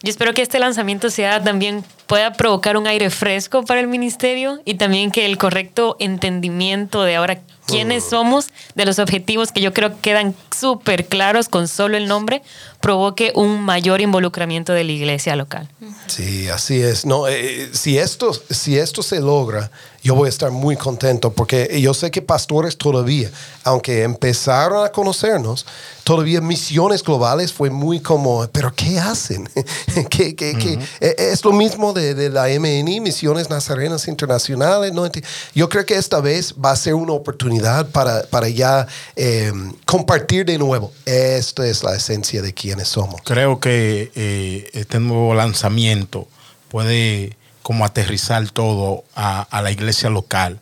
Yo 0.03 0.11
espero 0.11 0.33
que 0.33 0.43
este 0.43 0.59
lanzamiento 0.59 1.09
sea 1.09 1.43
también 1.43 1.83
pueda 2.05 2.33
provocar 2.33 2.77
un 2.77 2.85
aire 2.85 3.09
fresco 3.09 3.65
para 3.65 3.79
el 3.79 3.87
ministerio 3.87 4.59
y 4.63 4.75
también 4.75 5.11
que 5.11 5.25
el 5.25 5.37
correcto 5.37 5.95
entendimiento 5.99 7.01
de 7.01 7.15
ahora 7.15 7.39
quiénes 7.65 8.05
somos, 8.05 8.47
de 8.75 8.85
los 8.85 8.97
objetivos 8.97 9.51
que 9.51 9.59
yo 9.59 9.73
creo 9.73 9.89
que 9.89 9.97
quedan 10.01 10.35
súper 10.55 11.05
claros 11.05 11.49
con 11.49 11.67
solo 11.67 11.97
el 11.97 12.07
nombre, 12.07 12.41
provoque 12.79 13.33
un 13.35 13.61
mayor 13.61 13.99
involucramiento 13.99 14.71
de 14.71 14.85
la 14.85 14.91
iglesia 14.93 15.35
local. 15.35 15.67
Sí, 16.07 16.47
así 16.47 16.81
es. 16.81 17.05
No, 17.05 17.27
eh, 17.27 17.69
si, 17.73 17.97
esto, 17.97 18.31
si 18.49 18.77
esto 18.77 19.03
se 19.03 19.19
logra, 19.19 19.69
yo 20.03 20.15
voy 20.15 20.27
a 20.27 20.29
estar 20.29 20.51
muy 20.51 20.75
contento 20.75 21.31
porque 21.31 21.79
yo 21.81 21.93
sé 21.93 22.11
que 22.11 22.21
pastores 22.21 22.77
todavía, 22.77 23.29
aunque 23.63 24.03
empezaron 24.03 24.85
a 24.85 24.89
conocernos, 24.89 25.65
todavía 26.03 26.39
misiones 26.41 27.03
globales 27.03 27.51
fue 27.51 27.69
muy 27.69 27.99
como, 27.99 28.47
pero 28.51 28.73
¿qué 28.73 28.99
hacen? 28.99 29.49
¿Qué, 30.09 30.35
qué, 30.35 30.57
qué? 30.57 30.79
Eh, 31.01 31.15
Es 31.17 31.43
lo 31.43 31.51
mismo 31.51 31.93
de, 31.93 32.13
de 32.13 32.29
la 32.29 32.47
MNI, 32.47 33.01
Misiones 33.01 33.49
Nazarenas 33.49 34.07
Internacionales. 34.07 34.93
¿no? 34.93 35.09
Yo 35.53 35.69
creo 35.69 35.85
que 35.85 35.95
esta 35.95 36.21
vez 36.21 36.53
va 36.53 36.71
a 36.71 36.75
ser 36.75 36.93
una 36.93 37.13
oportunidad 37.13 37.89
para, 37.89 38.23
para 38.23 38.47
ya 38.49 38.87
eh, 39.15 39.51
compartir 39.85 40.45
de 40.45 40.57
nuevo. 40.57 40.91
Esto 41.05 41.63
es 41.63 41.83
la 41.83 41.95
esencia 41.95 42.41
de 42.41 42.53
quiénes 42.53 42.87
somos. 42.87 43.21
Creo 43.23 43.59
que 43.59 44.11
eh, 44.15 44.69
este 44.73 44.99
nuevo 44.99 45.33
lanzamiento 45.33 46.27
puede 46.69 47.37
como 47.67 47.83
aterrizar 47.83 48.49
todo 48.51 49.03
a, 49.13 49.41
a 49.41 49.61
la 49.61 49.71
iglesia 49.71 50.09
local, 50.09 50.61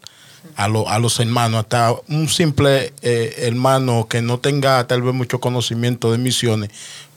a, 0.55 0.67
lo- 0.67 0.89
a 0.89 0.97
los 0.97 1.19
hermanos, 1.19 1.59
hasta 1.59 1.93
un 2.09 2.27
simple 2.27 2.93
eh, 3.03 3.35
hermano 3.43 4.07
que 4.09 4.23
no 4.23 4.39
tenga 4.39 4.87
tal 4.87 5.03
vez 5.03 5.13
mucho 5.13 5.39
conocimiento 5.39 6.11
de 6.11 6.17
misiones, 6.17 6.71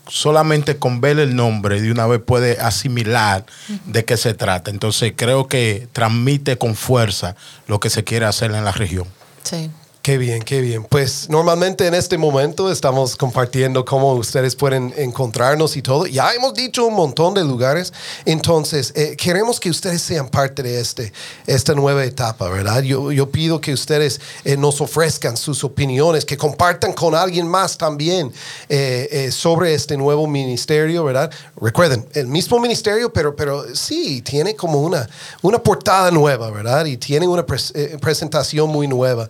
solamente 0.07 0.77
con 0.77 1.01
ver 1.01 1.19
el 1.19 1.35
nombre 1.35 1.81
de 1.81 1.91
una 1.91 2.07
vez 2.07 2.21
puede 2.21 2.61
asimilar 2.61 3.47
de 3.87 4.05
qué 4.05 4.19
se 4.19 4.35
trata. 4.35 4.71
Entonces 4.71 5.15
creo 5.17 5.49
que 5.49 5.89
transmite 5.95 6.59
con 6.59 6.75
fuerza 6.75 7.35
lo 7.67 7.81
que 7.81 7.89
se 7.89 8.05
quiere 8.05 8.27
hacer 8.27 8.51
en 8.51 8.65
la 8.67 8.73
región. 8.73 9.07
Sí. 9.43 9.71
Qué 10.01 10.17
bien, 10.17 10.43
qué 10.43 10.63
bien. 10.63 10.85
Pues 10.85 11.29
normalmente 11.29 11.87
en 11.87 11.93
este 11.93 12.17
momento 12.17 12.73
estamos 12.73 13.15
compartiendo 13.15 13.85
cómo 13.85 14.15
ustedes 14.15 14.57
pueden 14.57 14.95
encontrarnos 14.97 15.77
y 15.77 15.83
todo. 15.83 16.07
Ya 16.07 16.33
hemos 16.33 16.55
dicho 16.55 16.87
un 16.87 16.95
montón 16.95 17.35
de 17.35 17.45
lugares. 17.45 17.93
Entonces, 18.25 18.95
eh, 18.97 19.17
queremos 19.19 19.61
que 19.61 19.69
ustedes 19.69 20.01
sean 20.01 20.31
parte 20.31 20.63
de 20.63 20.81
este, 20.81 21.13
esta 21.47 21.75
nueva 21.75 22.05
etapa, 22.05 22.49
¿verdad? 22.49 22.81
Yo, 22.83 23.13
yo 23.13 23.31
pido 23.31 23.61
que 23.61 23.75
ustedes 23.75 24.19
eh, 24.45 24.57
nos 24.57 24.81
ofrezcan 24.81 25.37
sus 25.37 25.63
opiniones, 25.63 26.25
que 26.25 26.39
compartan 26.39 26.95
con 26.95 27.15
alguien 27.15 27.47
más 27.47 27.77
también 27.77 28.33
eh, 28.71 29.29
sobre 29.31 29.75
este 29.75 29.99
nuevo 29.99 30.27
ministerio, 30.27 31.05
¿verdad? 31.05 31.31
Recuerden, 31.61 32.09
el 32.15 32.29
mismo 32.29 32.59
ministerio, 32.61 33.13
pero, 33.13 33.37
pero 33.37 33.75
sí, 33.75 34.23
tiene 34.23 34.57
como 34.57 34.81
una, 34.81 35.07
una 35.43 35.59
portada 35.59 36.11
nueva, 36.11 36.51
¿verdad? 36.51 36.87
Y 36.87 36.97
tiene 36.97 37.29
una 37.29 37.45
pres- 37.45 37.99
presentación 38.01 38.71
muy 38.71 38.89
nueva. 38.89 39.29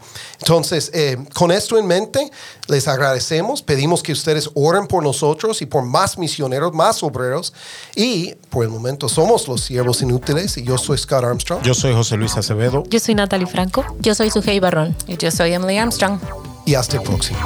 Entonces, 0.58 0.90
eh, 0.92 1.16
con 1.34 1.52
esto 1.52 1.78
en 1.78 1.86
mente, 1.86 2.32
les 2.66 2.88
agradecemos, 2.88 3.62
pedimos 3.62 4.02
que 4.02 4.10
ustedes 4.10 4.50
oren 4.54 4.88
por 4.88 5.04
nosotros 5.04 5.62
y 5.62 5.66
por 5.66 5.84
más 5.84 6.18
misioneros, 6.18 6.74
más 6.74 7.00
obreros. 7.04 7.52
Y 7.94 8.34
por 8.50 8.64
el 8.64 8.70
momento 8.70 9.08
somos 9.08 9.46
los 9.46 9.60
siervos 9.60 10.02
inútiles 10.02 10.56
y 10.56 10.64
yo 10.64 10.76
soy 10.76 10.98
Scott 10.98 11.22
Armstrong. 11.22 11.62
Yo 11.62 11.74
soy 11.74 11.94
José 11.94 12.16
Luis 12.16 12.36
Acevedo. 12.36 12.82
Yo 12.88 12.98
soy 12.98 13.14
Natalie 13.14 13.46
Franco. 13.46 13.84
Yo 14.00 14.16
soy 14.16 14.30
Sujei 14.30 14.58
Barrón. 14.58 14.96
Y 15.06 15.16
yo 15.16 15.30
soy 15.30 15.52
Emily 15.52 15.78
Armstrong. 15.78 16.18
Y 16.66 16.74
hasta 16.74 16.96
el 16.96 17.04
próximo. 17.04 17.38